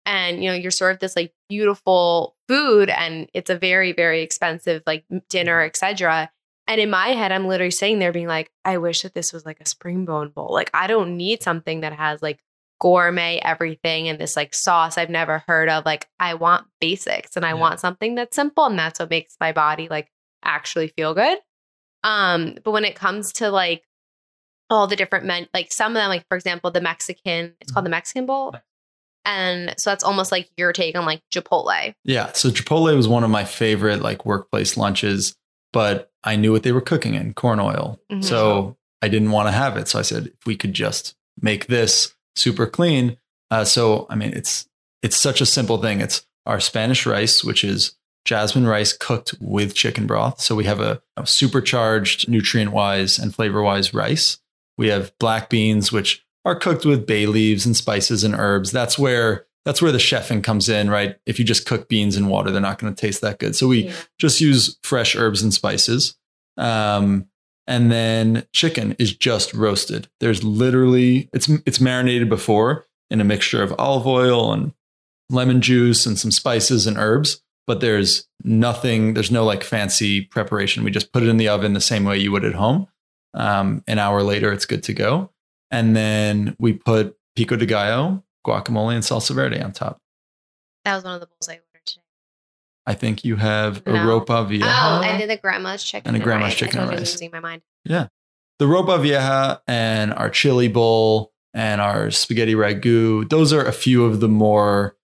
[0.04, 4.82] and you know, you're served this like beautiful food and it's a very, very expensive
[4.88, 6.32] like dinner, etc.
[6.68, 9.46] And in my head, I'm literally sitting there being like, I wish that this was
[9.46, 10.50] like a springbone bowl.
[10.52, 12.40] Like, I don't need something that has like
[12.78, 15.86] gourmet everything and this like sauce I've never heard of.
[15.86, 17.54] Like, I want basics and I yeah.
[17.54, 18.66] want something that's simple.
[18.66, 20.12] And that's what makes my body like
[20.44, 21.38] actually feel good.
[22.04, 23.82] Um, but when it comes to like
[24.68, 27.86] all the different men, like some of them, like for example, the Mexican, it's called
[27.86, 28.54] the Mexican Bowl.
[29.24, 31.94] And so that's almost like your take on like Chipotle.
[32.04, 32.32] Yeah.
[32.32, 35.34] So Chipotle was one of my favorite like workplace lunches,
[35.72, 38.00] but I knew what they were cooking in corn oil.
[38.10, 38.22] Mm-hmm.
[38.22, 39.88] So I didn't want to have it.
[39.88, 43.16] So I said, if we could just make this super clean.
[43.50, 44.68] Uh, so, I mean, it's,
[45.02, 46.00] it's such a simple thing.
[46.00, 50.40] It's our Spanish rice, which is jasmine rice cooked with chicken broth.
[50.40, 54.38] So we have a, a supercharged, nutrient wise and flavor wise rice.
[54.76, 58.70] We have black beans, which are cooked with bay leaves and spices and herbs.
[58.70, 61.18] That's where that's where the chefing comes in, right?
[61.26, 63.54] If you just cook beans in water, they're not going to taste that good.
[63.54, 63.94] So we yeah.
[64.18, 66.16] just use fresh herbs and spices.
[66.56, 67.26] Um,
[67.66, 70.08] and then chicken is just roasted.
[70.20, 74.72] There's literally it's it's marinated before in a mixture of olive oil and
[75.28, 80.84] lemon juice and some spices and herbs but there's nothing, there's no like fancy preparation.
[80.84, 82.88] We just put it in the oven the same way you would at home.
[83.34, 85.30] Um, an hour later, it's good to go.
[85.70, 89.98] And then we put pico de gallo, guacamole, and salsa verde on top.
[90.84, 92.02] That was one of the bowls I ordered today.
[92.86, 93.94] I think you have no.
[93.94, 94.64] a ropa oh, vieja.
[94.66, 97.00] Oh, I did the grandma's chicken and a grandma's chicken and rice.
[97.00, 97.62] losing my mind.
[97.84, 98.08] Yeah,
[98.58, 103.28] the ropa vieja and our chili bowl and our spaghetti ragu.
[103.28, 104.96] Those are a few of the more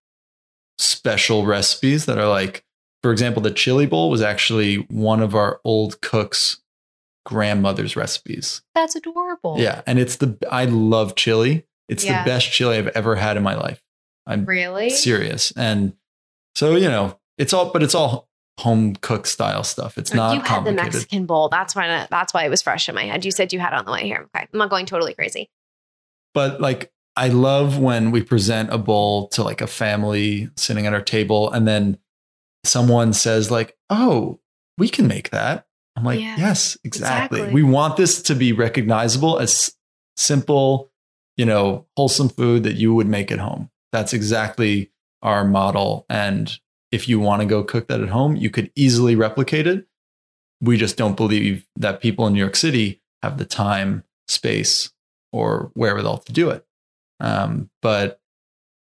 [0.79, 2.65] special recipes that are like,
[3.03, 6.61] for example, the chili bowl was actually one of our old cooks'
[7.25, 8.63] grandmother's recipes.
[8.75, 9.57] That's adorable.
[9.59, 9.83] Yeah.
[9.87, 11.67] And it's the, I love chili.
[11.89, 12.23] It's yeah.
[12.23, 13.83] the best chili I've ever had in my life.
[14.27, 15.53] I'm really serious.
[15.57, 15.95] And
[16.55, 18.29] so, you know, it's all, but it's all
[18.59, 19.99] home cook style stuff.
[19.99, 21.49] It's not you had the Mexican bowl.
[21.49, 23.25] That's why that's why it was fresh in my head.
[23.25, 24.29] You said you had it on the way here.
[24.35, 25.51] Okay, I'm not going totally crazy.
[26.33, 30.95] But like I love when we present a bowl to like a family sitting at
[30.95, 31.99] our table and then
[32.65, 34.41] someone says like, "Oh,
[34.79, 35.67] we can make that."
[35.97, 37.41] I'm like, yeah, "Yes, exactly.
[37.41, 37.55] exactly.
[37.55, 39.75] We want this to be recognizable as
[40.17, 40.91] simple,
[41.37, 44.91] you know, wholesome food that you would make at home." That's exactly
[45.23, 46.59] our model and
[46.95, 49.89] if you want to go cook that at home, you could easily replicate it.
[50.61, 54.93] We just don't believe that people in New York City have the time, space,
[55.33, 56.65] or wherewithal to do it.
[57.19, 58.21] Um, but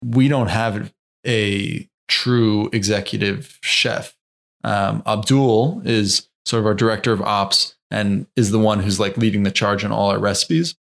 [0.05, 0.93] we don't have
[1.25, 4.17] a true executive chef.
[4.65, 9.17] Um, Abdul is sort of our director of ops and is the one who's like
[9.17, 10.75] leading the charge on all our recipes.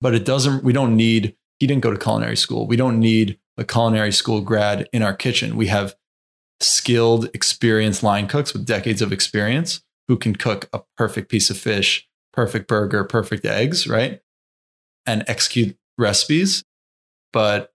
[0.00, 2.66] But it doesn't, we don't need, he didn't go to culinary school.
[2.66, 5.56] We don't need a culinary school grad in our kitchen.
[5.56, 5.96] We have
[6.60, 11.58] skilled, experienced line cooks with decades of experience who can cook a perfect piece of
[11.58, 14.20] fish, perfect burger, perfect eggs, right?
[15.06, 16.64] And execute recipes.
[17.32, 17.72] But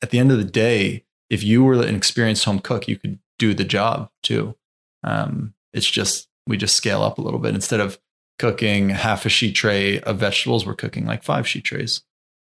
[0.00, 3.18] at the end of the day, if you were an experienced home cook, you could
[3.38, 4.56] do the job too.
[5.02, 7.54] Um, it's just, we just scale up a little bit.
[7.54, 7.98] Instead of
[8.38, 12.02] cooking half a sheet tray of vegetables, we're cooking like five sheet trays.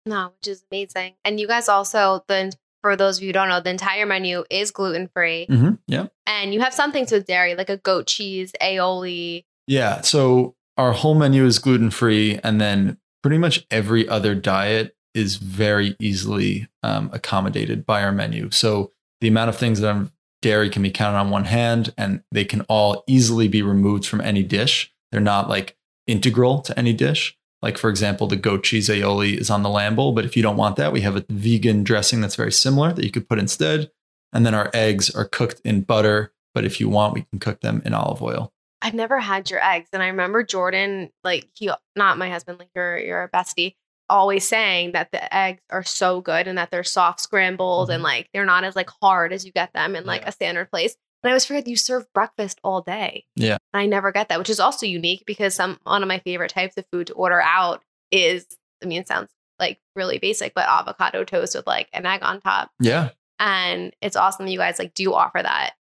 [0.06, 1.14] No, which is amazing.
[1.24, 2.54] And you guys also, the
[2.84, 5.48] for those of you who don't know, the entire menu is gluten free.
[5.50, 5.76] Mm-hmm.
[5.88, 6.08] Yeah.
[6.28, 9.46] And you have some things with dairy, like a goat cheese, aioli.
[9.68, 10.02] Yeah.
[10.02, 12.40] So our whole menu is gluten free.
[12.44, 18.52] And then pretty much every other diet is very easily um, accommodated by our menu.
[18.52, 20.10] So the amount of things that are
[20.42, 24.20] dairy can be counted on one hand and they can all easily be removed from
[24.20, 24.93] any dish.
[25.14, 27.38] They're not like integral to any dish.
[27.62, 30.42] Like, for example, the goat cheese aioli is on the lamb bowl, but if you
[30.42, 33.38] don't want that, we have a vegan dressing that's very similar that you could put
[33.38, 33.92] instead.
[34.34, 37.62] And then our eggs are cooked in butter, but if you want, we can cook
[37.62, 38.52] them in olive oil.
[38.82, 39.90] I've never had your eggs.
[39.94, 43.76] And I remember Jordan, like he not my husband, like your your bestie,
[44.10, 47.96] always saying that the eggs are so good and that they're soft scrambled mm-hmm.
[47.96, 50.30] and like they're not as like hard as you get them in like yeah.
[50.30, 50.98] a standard place.
[51.24, 53.26] And I always forget you serve breakfast all day.
[53.36, 53.58] Yeah.
[53.74, 56.52] And I never get that, which is also unique because some one of my favorite
[56.52, 58.46] types of food to order out is,
[58.84, 62.42] I mean, it sounds like really basic, but avocado toast with like an egg on
[62.42, 62.72] top.
[62.80, 63.10] Yeah.
[63.40, 65.72] And it's awesome you guys like do offer that.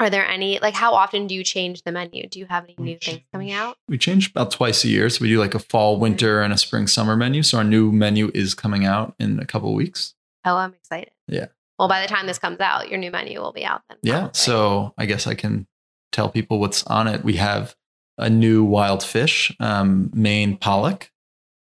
[0.00, 2.28] Are there any like how often do you change the menu?
[2.28, 3.76] Do you have any new things coming out?
[3.88, 5.08] We change about twice a year.
[5.08, 6.02] So we do like a fall, mm-hmm.
[6.02, 7.42] winter, and a spring, summer menu.
[7.42, 10.14] So our new menu is coming out in a couple weeks.
[10.44, 11.10] Oh, I'm excited.
[11.26, 11.46] Yeah.
[11.78, 13.98] Well, by the time this comes out, your new menu will be out then.
[14.02, 14.18] Yeah.
[14.18, 14.34] Probably.
[14.34, 15.66] So I guess I can
[16.12, 17.24] tell people what's on it.
[17.24, 17.76] We have
[18.16, 21.10] a new wild fish, um, Maine pollock,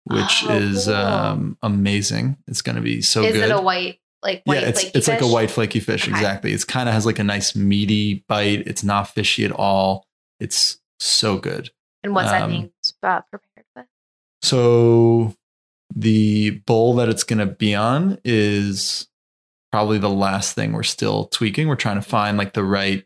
[0.05, 0.95] which oh, is cool.
[0.95, 2.39] um, amazing.
[2.47, 3.45] It's going to be so is good.
[3.45, 4.63] Is it a white, like white flaky fish?
[4.63, 5.09] yeah, it's, it's fish?
[5.09, 6.05] like a white flaky fish.
[6.05, 6.13] Okay.
[6.13, 6.53] Exactly.
[6.53, 8.67] It's kind of has like a nice meaty bite.
[8.67, 10.07] It's not fishy at all.
[10.41, 11.71] It's so good.
[12.03, 12.71] And what's um, that being
[13.03, 13.87] uh, prepared with?
[14.41, 15.35] So
[15.95, 19.09] the bowl that it's going to be on is
[19.71, 21.69] probably the last thing we're still tweaking.
[21.69, 23.05] We're trying to find like the right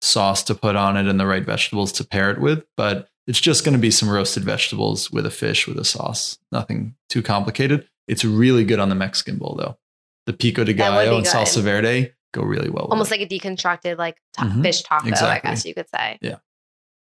[0.00, 2.64] sauce to put on it and the right vegetables to pair it with.
[2.76, 6.38] But it's just going to be some roasted vegetables with a fish with a sauce.
[6.52, 7.88] Nothing too complicated.
[8.06, 9.78] It's really good on the Mexican bowl though.
[10.26, 12.86] The pico de gallo and salsa verde go really well.
[12.90, 14.62] Almost like a deconstructed like ta- mm-hmm.
[14.62, 15.50] fish taco, exactly.
[15.50, 16.18] I guess you could say.
[16.20, 16.36] Yeah.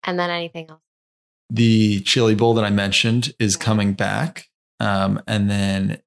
[0.04, 0.82] And then anything else?
[1.50, 4.48] The chili bowl that I mentioned is coming back.
[4.80, 6.02] Um, and then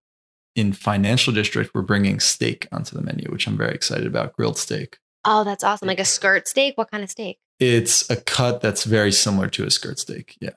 [0.55, 4.59] in Financial District, we're bringing steak onto the menu, which I'm very excited about grilled
[4.59, 4.99] steak.
[5.25, 5.89] Oh, that's awesome.
[5.89, 6.77] Like a skirt steak?
[6.77, 7.39] What kind of steak?
[7.61, 10.37] It's a cut that's very similar to a skirt steak.
[10.41, 10.51] Yeah.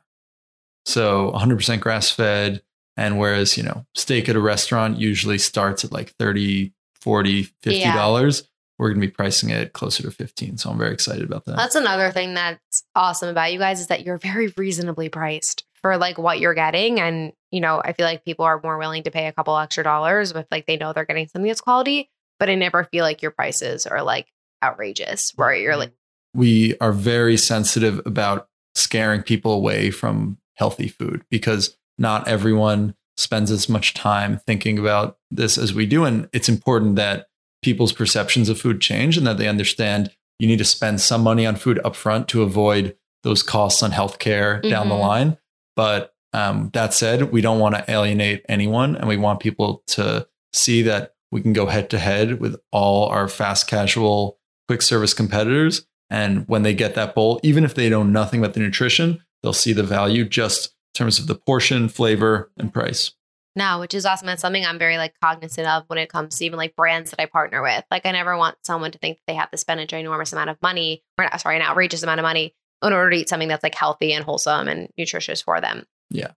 [0.85, 2.61] So 100% grass fed.
[2.97, 7.83] And whereas, you know, steak at a restaurant usually starts at like 30, 40, 50
[7.83, 8.41] dollars.
[8.41, 8.47] Yeah.
[8.77, 10.57] We're going to be pricing it closer to 15.
[10.57, 11.55] So I'm very excited about that.
[11.55, 15.97] That's another thing that's awesome about you guys is that you're very reasonably priced for
[15.97, 16.99] like what you're getting.
[16.99, 19.81] And, you know, I feel like people are more willing to pay a couple extra
[19.81, 22.09] dollars if like they know they're getting something that's quality.
[22.37, 24.27] But I never feel like your prices are like
[24.61, 25.93] outrageous where you're like
[26.33, 33.51] we are very sensitive about scaring people away from healthy food because not everyone spends
[33.51, 36.03] as much time thinking about this as we do.
[36.03, 37.27] And it's important that
[37.61, 41.45] people's perceptions of food change and that they understand you need to spend some money
[41.45, 44.69] on food upfront to avoid those costs on healthcare mm-hmm.
[44.69, 45.01] down the mm-hmm.
[45.01, 45.37] line.
[45.77, 50.27] But um, that said, we don't want to alienate anyone, and we want people to
[50.51, 55.13] see that we can go head to head with all our fast casual quick service
[55.13, 55.87] competitors.
[56.09, 59.53] And when they get that bowl, even if they know nothing about the nutrition, they'll
[59.53, 63.13] see the value just in terms of the portion, flavor, and price.
[63.55, 64.27] No, which is awesome.
[64.27, 67.21] That's something I'm very like cognizant of when it comes to even like brands that
[67.21, 67.85] I partner with.
[67.89, 70.49] Like I never want someone to think that they have to spend a ginormous amount
[70.49, 73.63] of money, or sorry, an outrageous amount of money in order to eat something that's
[73.63, 75.85] like healthy and wholesome and nutritious for them.
[76.09, 76.31] Yeah.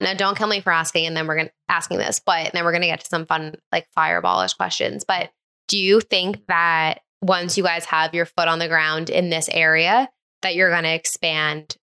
[0.00, 2.64] Now, don't kill me for asking, and then we're going to asking this, but then
[2.64, 5.04] we're going to get to some fun, like fireballish questions.
[5.04, 5.30] But
[5.68, 9.48] do you think that once you guys have your foot on the ground in this
[9.48, 10.08] area,
[10.42, 11.76] that you're going to expand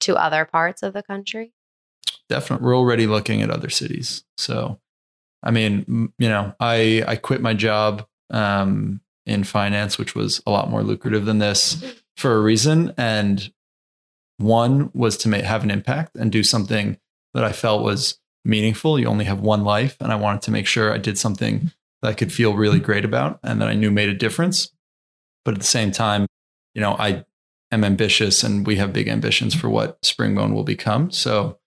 [0.00, 1.52] to other parts of the country?
[2.28, 2.66] Definitely.
[2.66, 4.24] We're already looking at other cities.
[4.38, 4.80] So,
[5.42, 10.50] I mean, you know, I I quit my job um, in finance, which was a
[10.50, 11.82] lot more lucrative than this,
[12.16, 12.92] for a reason.
[12.96, 13.52] And
[14.38, 16.96] one was to make, have an impact and do something
[17.34, 18.98] that I felt was meaningful.
[18.98, 19.96] You only have one life.
[20.00, 21.72] And I wanted to make sure I did something
[22.02, 24.72] that I could feel really great about and that I knew made a difference.
[25.44, 26.26] But at the same time,
[26.74, 27.24] you know, I
[27.70, 31.10] am ambitious and we have big ambitions for what Springbone will become.
[31.10, 31.57] So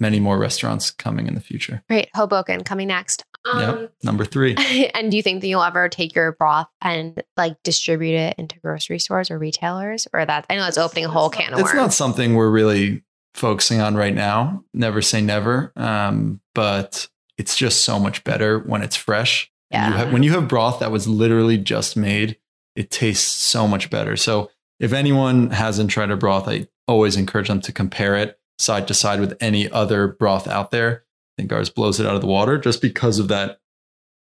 [0.00, 1.82] many more restaurants coming in the future.
[1.88, 2.08] Great.
[2.14, 3.24] Hoboken coming next.
[3.50, 3.92] Um, yep.
[4.02, 4.56] Number three.
[4.94, 8.58] and do you think that you'll ever take your broth and like distribute it into
[8.60, 10.46] grocery stores or retailers or that?
[10.50, 11.70] I know it's opening a whole can of worms.
[11.70, 13.02] It's not something we're really
[13.34, 14.64] focusing on right now.
[14.74, 15.72] Never say never.
[15.76, 19.50] Um, but it's just so much better when it's fresh.
[19.70, 19.88] Yeah.
[19.88, 22.38] You have, when you have broth that was literally just made,
[22.74, 24.16] it tastes so much better.
[24.16, 28.88] So if anyone hasn't tried a broth, I always encourage them to compare it side
[28.88, 31.04] to side with any other broth out there.
[31.36, 33.60] I think ours blows it out of the water just because of that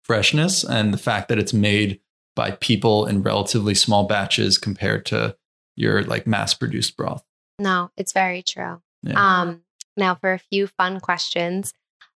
[0.02, 2.00] freshness and the fact that it's made
[2.36, 5.36] by people in relatively small batches compared to
[5.76, 7.24] your like mass produced broth.
[7.58, 8.80] No, it's very true.
[9.02, 9.40] Yeah.
[9.40, 9.62] Um,
[9.96, 11.72] now for a few fun questions.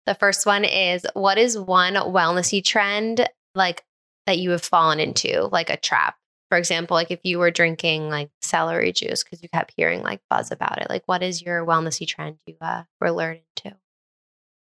[0.06, 3.84] The first one is what is one wellnessy trend like
[4.26, 6.16] that you have fallen into, like a trap?
[6.48, 10.20] For example, like if you were drinking like celery juice because you kept hearing like
[10.30, 13.76] buzz about it, like what is your wellnessy trend you uh, were lured into?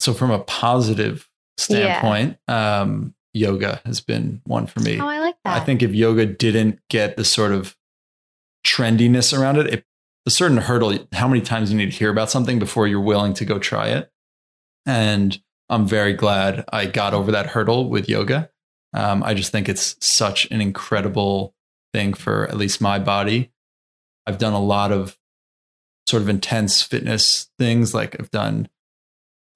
[0.01, 5.01] So from a positive standpoint, um, yoga has been one for me.
[5.01, 5.61] Oh, I like that.
[5.61, 7.77] I think if yoga didn't get the sort of
[8.67, 9.85] trendiness around it, it
[10.27, 13.33] a certain hurdle, how many times you need to hear about something before you're willing
[13.35, 14.11] to go try it.
[14.85, 18.51] And I'm very glad I got over that hurdle with yoga.
[18.93, 21.55] Um, I just think it's such an incredible
[21.97, 23.51] thing for at least my body.
[24.27, 25.17] I've done a lot of
[26.07, 28.69] sort of intense fitness things, like I've done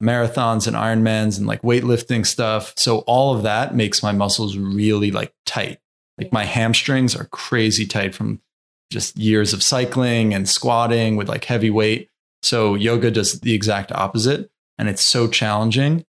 [0.03, 2.73] marathons and Ironmans and like weightlifting stuff.
[2.79, 5.81] So all of that makes my muscles really like tight.
[6.17, 8.41] Like my hamstrings are crazy tight from
[8.91, 12.09] just years of cycling and squatting with like heavy weight.
[12.41, 16.07] So yoga does the exact opposite and it's so challenging.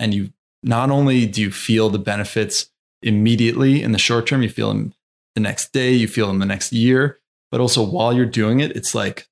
[0.00, 0.32] And you
[0.64, 2.68] not only do you feel the benefits
[3.00, 4.92] immediately in the short term, you feel them
[5.36, 7.20] the next day, you feel them the next year,
[7.52, 9.28] but also while you're doing it, it's like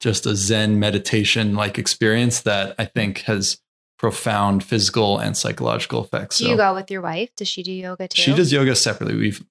[0.00, 3.58] just a Zen meditation like experience that I think has
[3.98, 6.38] profound physical and psychological effects.
[6.38, 7.30] do you go with your wife?
[7.36, 8.22] Does she do yoga too?
[8.22, 9.16] She does yoga separately.
[9.16, 9.44] We've,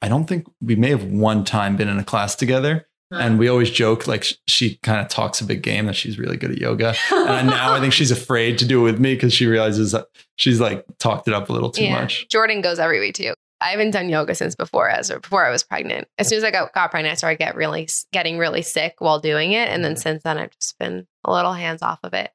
[0.00, 2.86] I don't think we may have one time been in a class together.
[3.12, 6.36] And we always joke like she kind of talks a big game that she's really
[6.36, 6.94] good at yoga.
[7.10, 10.06] And now I think she's afraid to do it with me because she realizes that
[10.36, 12.00] she's like talked it up a little too Yeah.
[12.02, 12.28] much.
[12.28, 13.34] Jordan goes every week too.
[13.60, 16.08] I haven't done yoga since before as or before I was pregnant.
[16.18, 19.18] As soon as I got, got pregnant, I started get really getting really sick while
[19.20, 22.30] doing it, and then since then I've just been a little hands off of it.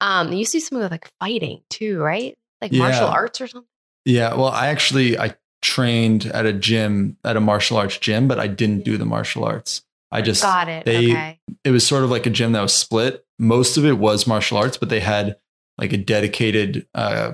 [0.00, 2.36] Um, you do something with like fighting too, right?
[2.60, 3.68] Like martial arts or something.
[4.04, 4.34] Yeah.
[4.34, 8.48] Well, I actually I trained at a gym at a martial arts gym, but I
[8.48, 9.82] didn't do the martial arts.
[10.10, 10.84] I just Got it.
[10.84, 11.40] they- okay.
[11.64, 13.24] it was sort of like a gym that was split.
[13.38, 15.36] Most of it was martial arts, but they had
[15.78, 17.32] like a dedicated uh,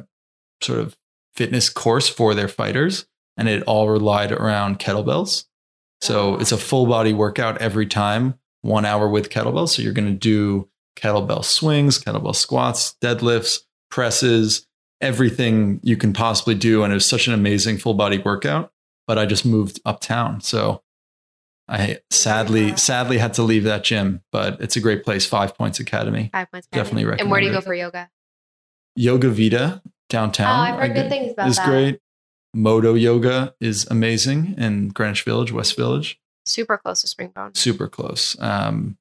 [0.63, 0.97] sort of
[1.35, 3.07] fitness course for their fighters,
[3.39, 5.45] and it all relied around kettlebells.
[6.01, 9.71] So it's a full body workout every time, one hour with kettlebells.
[9.71, 13.61] So you're going to do kettlebell swings, kettlebell squats, deadlifts,
[13.91, 14.67] presses,
[15.01, 16.83] everything you can possibly do.
[16.83, 18.73] And it was such an amazing full body workout.
[19.07, 20.43] But I just moved uptown.
[20.43, 20.83] So
[21.69, 25.25] I sadly, sadly had to leave that gym, but it's a great place.
[25.25, 26.31] Five Points Academy.
[26.33, 26.67] Five points.
[26.73, 28.11] definitely recommend And where do you go for yoga?
[28.97, 30.59] Yoga Vida downtown.
[30.59, 31.63] oh, I've heard I good things about is that.
[31.63, 32.01] It's great.
[32.55, 36.21] Modo Yoga is amazing in Greenwich Village, West Village.
[36.47, 37.57] Super close to Springbone.
[37.57, 38.37] Super close.
[38.41, 38.97] Um,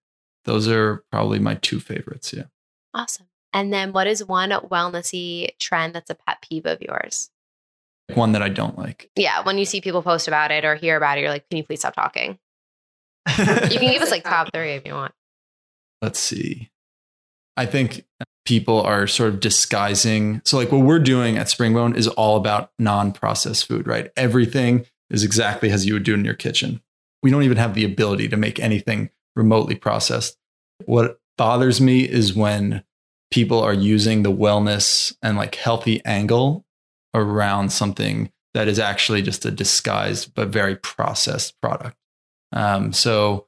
[0.46, 2.34] those are probably my two favorites.
[2.34, 2.44] Yeah.
[2.94, 3.28] Awesome.
[3.54, 7.30] And then, what is one wellnessy trend that's a pet peeve of yours?
[8.14, 9.10] One that I don't like.
[9.16, 11.58] Yeah, when you see people post about it or hear about it, you're like, "Can
[11.58, 12.38] you please stop talking?"
[13.38, 15.14] You can give us like top three if you want.
[16.02, 16.70] let's see.
[17.58, 18.06] I think
[18.46, 20.42] people are sort of disguising.
[20.46, 24.12] So, like what we're doing at Springbone is all about non processed food, right?
[24.16, 26.82] Everything is exactly as you would do in your kitchen.
[27.24, 30.38] We don't even have the ability to make anything remotely processed.
[30.86, 32.84] What bothers me is when
[33.32, 36.66] people are using the wellness and like healthy angle
[37.14, 41.98] around something that is actually just a disguised but very processed product.
[42.54, 43.47] Um, so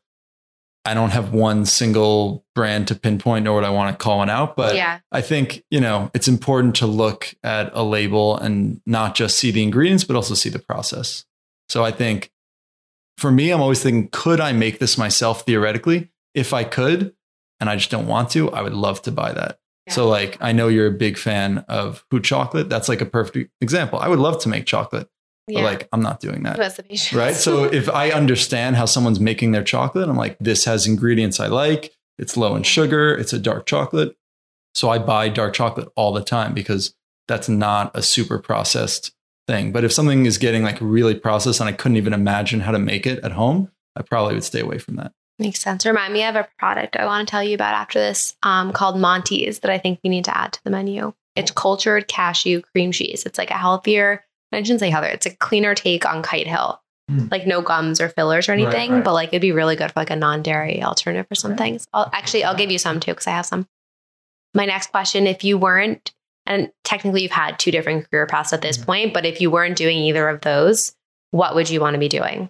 [0.89, 4.29] I don't have one single brand to pinpoint nor would I want to call one
[4.29, 8.81] out, but yeah, I think, you know, it's important to look at a label and
[8.87, 11.25] not just see the ingredients, but also see the process.
[11.69, 12.31] So I think
[13.17, 16.09] for me, I'm always thinking, could I make this myself theoretically?
[16.33, 17.13] If I could,
[17.59, 19.59] and I just don't want to, I would love to buy that.
[19.89, 22.69] So, like, I know you're a big fan of Hoot chocolate.
[22.69, 23.97] That's like a perfect example.
[23.97, 25.09] I would love to make chocolate,
[25.49, 25.61] yeah.
[25.61, 27.13] but like, I'm not doing that Who has the patience?
[27.13, 27.35] right?
[27.49, 31.47] So if I understand how someone's making their chocolate, I'm like, this has ingredients I
[31.47, 31.91] like.
[32.17, 33.15] It's low in sugar.
[33.15, 34.15] It's a dark chocolate.
[34.75, 36.93] So I buy dark chocolate all the time because
[37.27, 39.13] that's not a super processed
[39.47, 39.71] thing.
[39.71, 42.79] But if something is getting like really processed and I couldn't even imagine how to
[42.79, 45.11] make it at home, I probably would stay away from that.
[45.39, 45.85] Makes sense.
[45.85, 48.99] Remind me of a product I want to tell you about after this um, called
[48.99, 51.13] Monty's that I think we need to add to the menu.
[51.35, 53.23] It's cultured cashew cream cheese.
[53.25, 56.81] It's like a healthier, I shouldn't say healthier, it's a cleaner take on Kite Hill.
[57.11, 57.31] Mm.
[57.31, 59.03] Like no gums or fillers or anything, right.
[59.03, 61.87] but like it'd be really good for like a non dairy alternative for some things.
[61.91, 63.67] I'll actually, I'll give you some too because I have some.
[64.53, 66.13] My next question if you weren't,
[66.45, 68.85] and technically you've had two different career paths at this Mhm.
[68.85, 70.93] point, but if you weren't doing either of those,
[71.31, 72.49] what would you want to be doing?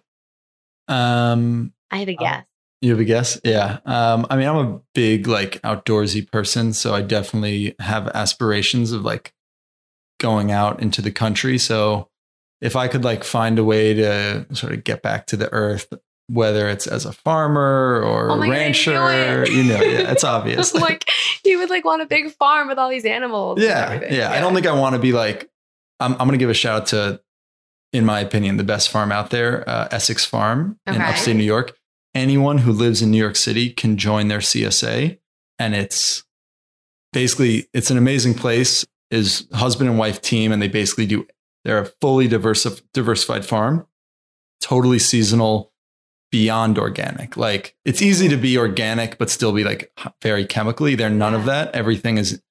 [0.90, 2.20] Um, I have a Oh.
[2.20, 2.46] guess.
[2.82, 3.40] You have a guess?
[3.44, 3.80] Yeah.
[3.86, 9.04] Um, I mean, I'm a big like outdoorsy person, so I definitely have aspirations of
[9.04, 9.34] like
[10.20, 11.58] going out into the country.
[11.58, 12.10] So
[12.62, 15.92] if I could like find a way to sort of get back to the earth,
[16.28, 20.74] whether it's as a farmer or Oh my God, rancher, you know, yeah, it's obvious.
[20.76, 21.10] like
[21.44, 23.60] you would like want a big farm with all these animals.
[23.60, 24.32] and yeah, yeah.
[24.32, 25.50] I don't think I want to be like.
[26.02, 26.14] I'm.
[26.14, 27.22] I'm going to give a shout out to,
[27.92, 31.76] in my opinion, the best farm out there, uh, Essex Farm in upstate New York.
[32.16, 35.20] Anyone who lives in New York City can join their CSA,
[35.58, 36.24] and it's
[37.12, 38.86] basically it's an amazing place.
[39.12, 41.28] Is husband and wife team, and they basically do.
[41.66, 43.88] They're a fully diversi- diversified farm,
[44.62, 45.74] totally seasonal,
[46.32, 47.38] beyond organic.
[47.38, 49.92] Like it's easy to be organic, but still be like
[50.22, 50.96] very chemically.
[50.96, 51.74] They're none of that.
[51.74, 52.42] Everything is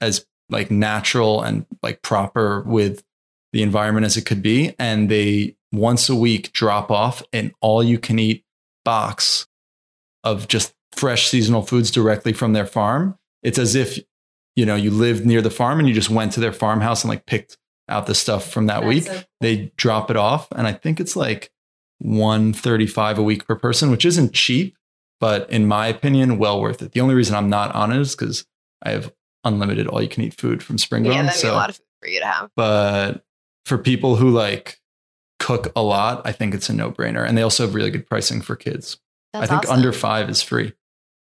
[0.00, 3.04] as like natural and like proper with
[3.52, 4.74] the environment as it could be.
[4.78, 8.44] And they once a week drop off an all you can eat
[8.84, 9.46] box
[10.24, 13.16] of just fresh seasonal foods directly from their farm.
[13.42, 13.98] It's as if,
[14.60, 17.08] you know, you lived near the farm and you just went to their farmhouse and
[17.08, 17.56] like picked
[17.88, 19.04] out the stuff from that That's week.
[19.04, 20.48] so- They drop it off.
[20.52, 21.50] And I think it's like
[22.00, 24.76] 135 a week per person, which isn't cheap,
[25.18, 26.92] but in my opinion, well worth it.
[26.92, 28.46] The only reason I'm not on it is because
[28.82, 29.12] I have
[29.44, 31.76] unlimited all you can eat food from Spring yeah, that'd be so a lot of
[31.76, 32.50] food for you to have.
[32.56, 33.24] but
[33.64, 34.78] for people who like
[35.38, 37.26] cook a lot, I think it's a no brainer.
[37.26, 38.98] And they also have really good pricing for kids.
[39.32, 39.76] That's I think awesome.
[39.76, 40.72] under five is free.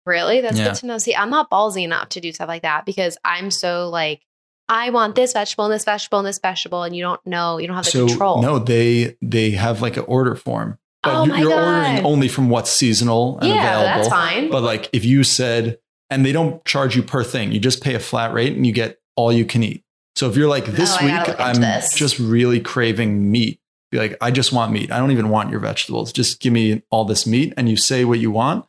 [0.06, 0.40] Really?
[0.40, 0.64] That's Yeah.
[0.66, 0.98] good to know.
[0.98, 4.20] See, I'm not ballsy enough to do stuff like that because I'm so like,
[4.68, 7.66] I want this vegetable and this vegetable and this vegetable, and you don't know, you
[7.66, 8.42] don't have the so control.
[8.42, 10.78] no, they they have like an order form.
[11.02, 11.84] But Oh my you're God.
[11.88, 14.02] ordering only from what's seasonal and yeah, available.
[14.02, 14.50] that's fine.
[14.50, 15.78] But like if you said,
[16.10, 18.72] and they don't charge you per thing, you just pay a flat rate and you
[18.72, 19.84] get all you can eat.
[20.14, 21.94] So if you're like oh, this Oh, week, I'm this.
[21.96, 23.58] just really craving meat.
[23.90, 24.90] Be like, I just want meat.
[24.92, 26.12] I don't even want your vegetables.
[26.12, 28.64] Just give me all this meat, and you say what you want.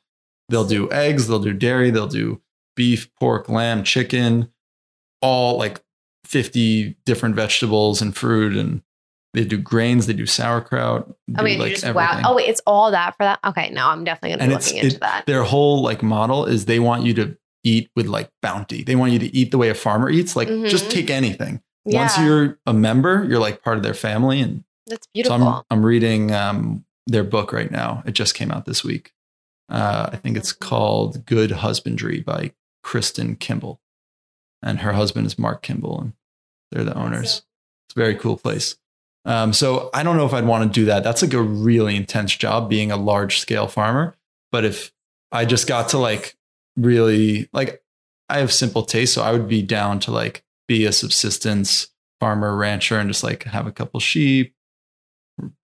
[0.49, 2.41] They'll do eggs, they'll do dairy, they'll do
[2.75, 4.49] beef, pork, lamb, chicken,
[5.21, 5.81] all like
[6.25, 8.81] 50 different vegetables and fruit, and
[9.33, 11.07] they do grains, they do sauerkraut.
[11.31, 12.21] Do, mean, like just wow.
[12.25, 13.39] Oh wait, it's all that for that.
[13.45, 15.25] Okay, no, I'm definitely gonna And be looking into it- that.
[15.25, 18.83] their whole like model is they want you to eat with like bounty.
[18.83, 20.35] They want you to eat the way a farmer eats.
[20.35, 20.89] Like just Mhm.
[20.91, 21.61] take anything.
[21.85, 24.39] Yeah, Once you're a member, you're like part of their family.
[24.41, 25.47] And that's so beautiful.
[25.47, 28.03] I'm I'm reading um, their book right now.
[28.05, 29.13] It just came out this week.
[29.69, 32.53] Uh, I think it's called Good Husbandry by
[32.85, 33.81] Kristin Kimball,
[34.61, 36.13] and her husband is Mark Kimball, and
[36.71, 37.43] they're the owners.
[37.87, 38.75] It's a very cool place.
[39.25, 41.03] Um, so I don't know if I'd want to do that.
[41.03, 44.15] That's like a really intense job being a large scale farmer.
[44.51, 44.91] But if
[45.31, 46.35] I just got to like
[46.75, 47.81] really like
[48.29, 51.87] I have simple taste, so I would be down to like be a subsistence
[52.19, 54.53] farmer rancher and just like have a couple sheep,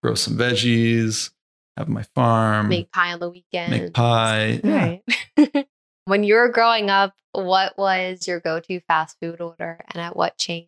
[0.01, 1.31] grow some veggies,
[1.79, 3.71] have my farm, make pie on the weekend.
[3.71, 4.59] make pie.
[4.63, 4.97] Yeah.
[5.37, 5.67] right.
[6.05, 10.37] when you were growing up, what was your go-to fast food order, and at what
[10.37, 10.67] chain?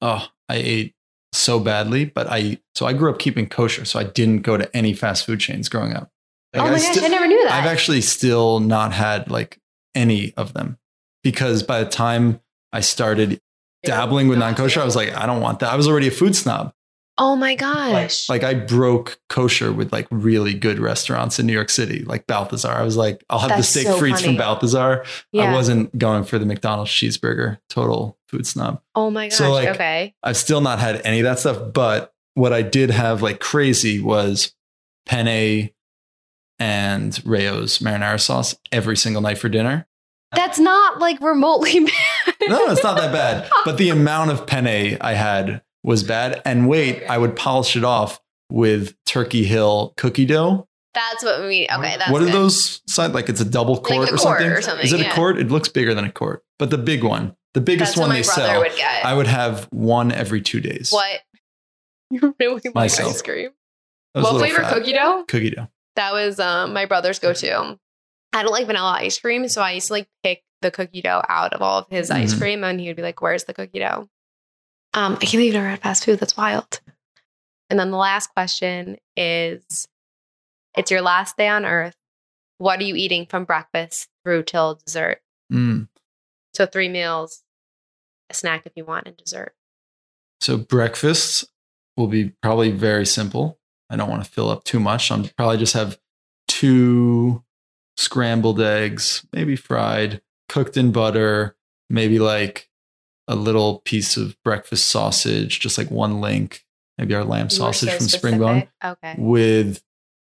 [0.00, 0.94] Oh, I ate
[1.32, 4.74] so badly, but I so I grew up keeping kosher, so I didn't go to
[4.76, 6.10] any fast food chains growing up.
[6.52, 7.52] Like, oh I my gosh, sti- I never knew that.
[7.52, 9.58] I've actually still not had like
[9.94, 10.78] any of them
[11.22, 12.40] because by the time
[12.72, 13.40] I started
[13.84, 15.72] dabbling with non kosher, I was like, I don't want that.
[15.72, 16.72] I was already a food snob.
[17.24, 18.28] Oh my gosh.
[18.28, 22.72] Like I broke kosher with like really good restaurants in New York City, like Balthazar.
[22.72, 24.22] I was like, I'll have That's the steak so frites funny.
[24.24, 25.04] from Balthazar.
[25.30, 25.44] yeah.
[25.44, 27.58] I wasn't going for the McDonald's cheeseburger.
[27.68, 28.82] Total food snob.
[28.96, 29.38] oh my gosh.
[29.38, 30.14] So, like, okay.
[30.24, 34.00] I've still not had any of that stuff, but what I did have like crazy
[34.00, 34.52] was
[35.06, 35.70] penne
[36.58, 39.86] and Rao's marinara sauce every single night for dinner.
[40.34, 42.34] That's not like remotely bad.
[42.48, 43.48] No, it's not that bad.
[43.64, 46.40] But the amount of penne I had was bad.
[46.44, 50.68] And wait, I would polish it off with Turkey Hill cookie dough.
[50.94, 51.66] That's what we.
[51.72, 52.34] Okay, that's what are good.
[52.34, 52.82] those?
[52.98, 54.46] Like it's a double quart, a or, quart something?
[54.52, 55.10] or something, Is it yeah.
[55.10, 55.38] a quart?
[55.38, 58.10] It looks bigger than a quart, but the big one, the biggest That's what one
[58.10, 59.04] my they sell, would get.
[59.04, 60.90] I would have one every two days.
[60.92, 61.20] what?
[62.10, 63.14] You really like Myself.
[63.14, 63.50] ice cream?
[64.14, 64.74] I was What flavor fat.
[64.74, 65.24] cookie dough?
[65.28, 65.68] Cookie dough.
[65.96, 67.78] That was um, my brother's go-to.
[68.34, 71.22] I don't like vanilla ice cream, so I used to like pick the cookie dough
[71.26, 72.38] out of all of his ice Mhm.
[72.38, 74.08] cream, and he would be like, "Where's the cookie dough?"
[74.94, 76.18] Um, I can't believe you never had fast food.
[76.20, 76.80] That's wild.
[77.70, 79.88] And then the last question is:
[80.76, 81.96] It's your last day on Earth.
[82.58, 85.20] what are you eating from breakfast through till dessert?
[85.52, 85.88] Mm.
[86.54, 87.42] So three meals,
[88.30, 89.54] a snack if you want, and dessert.
[90.40, 91.44] So breakfast
[91.96, 93.58] will be probably very simple.
[93.90, 95.10] I don't want to fill up too much.
[95.10, 95.98] I'm probably just have
[96.48, 97.42] two
[97.96, 101.56] scrambled eggs, maybe fried, cooked in butter,
[101.90, 102.68] maybe like
[103.28, 106.64] a little piece of breakfast sausage, just like one link,
[106.98, 108.68] maybe our lamb You sausage so from Springbone.
[108.84, 109.14] Okay.
[109.18, 109.82] with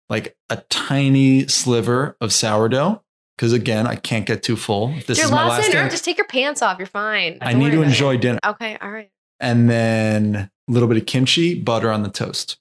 [0.09, 3.01] like a tiny sliver of sourdough.
[3.37, 4.91] Because again, I can't get too full.
[4.97, 6.79] If this is my last dinner, just take your pants off.
[6.79, 7.39] You're fine.
[7.41, 7.89] I Don't need to about it.
[7.89, 8.39] enjoy dinner.
[8.47, 9.11] Okay, all right.
[9.41, 12.59] And then a little bit of kimchi, butter on the toast.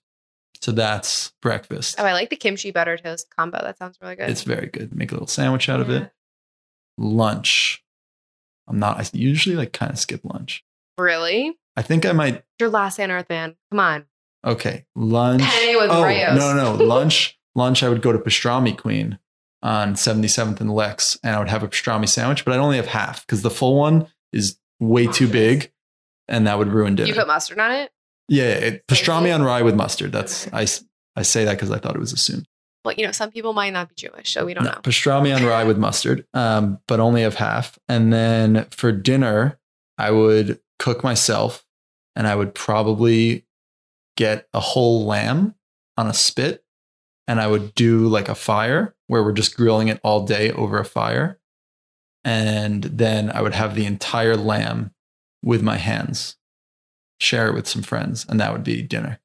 [0.62, 1.98] So that's breakfast.
[2.00, 3.60] Oh, I like the kimchi butter toast combo.
[3.62, 4.32] That sounds really good.
[4.32, 4.96] It's very good.
[4.96, 6.12] Make a little sandwich out of it.
[6.98, 7.83] Lunch.
[8.68, 10.64] I'm not, I usually like kind of skip lunch.
[10.98, 13.56] really I think I might, your last on Earth, man.
[13.72, 14.06] Come on.
[14.46, 15.42] okay, lunch.
[15.42, 16.38] Penne with oh, Rao's.
[16.38, 16.84] no, no, no.
[16.86, 19.20] lunch, lunch, I would go to Pastrami Queen
[19.62, 22.88] on 77th and Lex and I would have a pastrami sandwich, but I'd only have
[22.88, 25.72] half because the full one is way too big
[26.28, 27.08] and that would ruin dinner.
[27.08, 27.92] You put mustard on it?
[28.28, 30.12] yeah, it, pastrami on rye with mustard.
[30.12, 30.68] That's, I.
[31.16, 32.48] I say that because I thought it was assumed.
[32.84, 34.82] Well, you know, some people might not be Jewish, so we don't No, know.
[34.82, 37.80] pastrami on rye with mustard, um, but only of half.
[37.88, 39.60] And then for dinner,
[39.98, 41.66] I would cook myself
[42.16, 43.46] and I would probably
[44.18, 45.56] get a whole lamb
[45.98, 46.64] on a spit
[47.28, 50.78] and I would do like a fire where we're just grilling it all day over
[50.80, 51.40] a fire.
[52.26, 54.92] And then I would have the entire lamb
[55.44, 56.38] with my hands,
[57.20, 59.20] share it with some friends, and that would be dinner.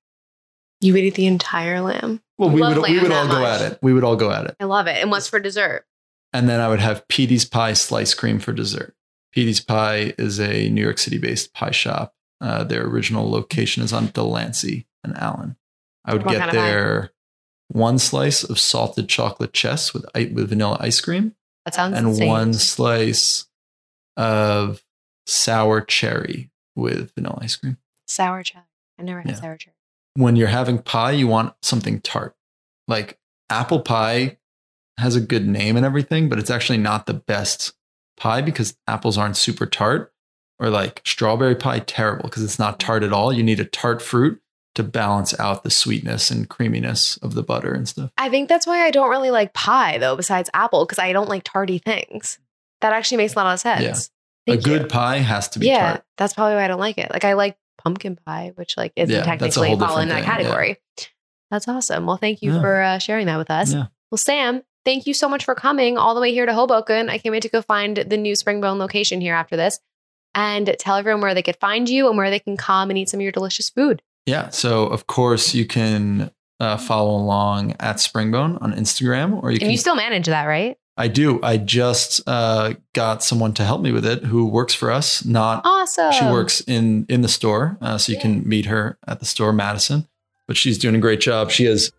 [0.81, 2.23] You would eat the entire lamb.
[2.39, 3.61] Well, we Love would, we lamb would that all go much.
[3.61, 3.79] at it.
[3.83, 4.57] We would all go at it.
[4.61, 4.97] I love it.
[5.01, 5.85] And what's for dessert?
[6.33, 8.95] And then I would have Petee's Pie slice cream for dessert.
[9.33, 12.15] Petee's Pie is a New York City based pie shop.
[12.41, 15.57] Uh, their original location is on Delancey and Allen.
[16.05, 16.63] I would What get kind of pie?
[16.71, 17.11] their
[17.67, 21.35] one slice of salted chocolate chess with i- with vanilla ice cream
[21.65, 21.99] That sounds good.
[21.99, 22.29] and insane.
[22.29, 23.47] one slice
[24.17, 24.83] of
[25.27, 27.79] sour cherry with vanilla ice cream.
[28.07, 28.65] sour cherry.
[28.99, 29.41] I never had Yeah.
[29.41, 29.75] sour cherry.
[30.19, 32.35] When you're having pie, you want something tart.
[32.89, 33.19] Like
[33.49, 34.39] apple pie
[34.99, 37.73] has a good name and everything, but it's actually not the best
[38.16, 40.12] pie because apples aren't super tart.
[40.59, 43.32] Or like strawberry pie, terrible because it's not tart at all.
[43.32, 44.43] You need a tart fruit
[44.74, 48.11] to balance out the sweetness and creaminess of the butter and stuff.
[48.19, 51.28] I think that's why I don't really like pie though, besides apple, because I don't
[51.28, 52.40] like tarty things.
[52.81, 54.11] That actually makes a lot of sense.
[54.49, 54.89] a Thank good you.
[54.89, 56.05] pie has to be yeah, tart.
[56.16, 57.12] that's probably why I don't like it.
[57.12, 60.37] Like I like pumpkin pie, which like isn't Yeah, technically fall in that thing, yeah.
[60.37, 60.77] category.
[61.51, 62.05] That's awesome.
[62.07, 62.61] Well, thank you Yeah.
[62.61, 63.73] for uh, sharing that with us.
[63.75, 67.09] Well, Sam, thank you so much for coming all the way here to Hoboken.
[67.09, 69.81] I can't wait to go find the new Springbone location here after this
[70.35, 73.09] and tell everyone where they could find you and where they can come and eat
[73.09, 74.03] some of your delicious food.
[74.27, 74.51] Yeah.
[74.51, 76.31] So of course you can
[76.61, 79.71] uh, follow along at Springbone on Instagram, or you And can.
[79.71, 80.77] you still manage that, right?
[80.99, 81.41] I do.
[81.43, 85.25] I just uh, got someone to help me with it who works for us.
[85.25, 86.12] Not Awesome.
[86.12, 89.53] she works in in the store, uh, so you can meet her at the store,
[89.53, 90.09] Madison.
[90.47, 91.51] But she's doing a great job.
[91.51, 91.93] She has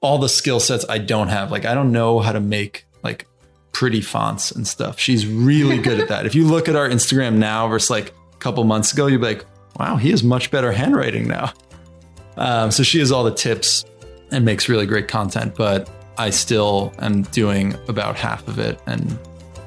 [0.00, 1.50] all the skill sets I don't have.
[1.52, 3.26] Like I don't know how to make like
[3.72, 4.98] pretty fonts and stuff.
[4.98, 6.26] She's really good at that.
[6.26, 9.28] If you look at our Instagram now versus like a couple months ago, you'd be
[9.28, 9.46] like,
[9.78, 11.52] wow, he has much better handwriting now.
[12.36, 13.84] Um, so she has all the tips
[14.32, 15.88] and makes really great content, but
[16.18, 18.80] I still am doing about half of it.
[18.86, 19.18] And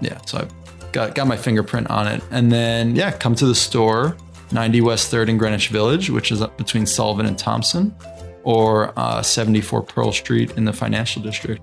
[0.01, 2.23] yeah, so I've got, got my fingerprint on it.
[2.31, 4.15] And then, yeah, come to the store,
[4.51, 7.95] 90 West 3rd in Greenwich Village, which is up between Sullivan and Thompson,
[8.43, 11.61] or uh, 74 Pearl Street in the financial district.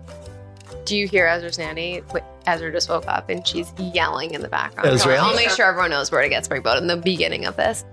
[0.84, 2.02] Do you hear Ezra's nanny?
[2.12, 4.88] Wait, Ezra just woke up and she's yelling in the background.
[4.90, 5.16] Ezra?
[5.16, 7.84] I'll make sure everyone knows where to get Springbone in the beginning of this.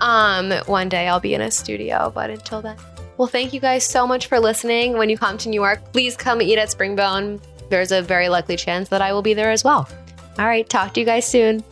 [0.00, 2.76] Um, one day I'll be in a studio, but until then.
[3.18, 4.96] Well, thank you guys so much for listening.
[4.96, 7.40] When you come to New York, please come eat at Springbone.
[7.68, 9.88] There's a very likely chance that I will be there as well.
[10.38, 11.64] All right, talk to you guys soon.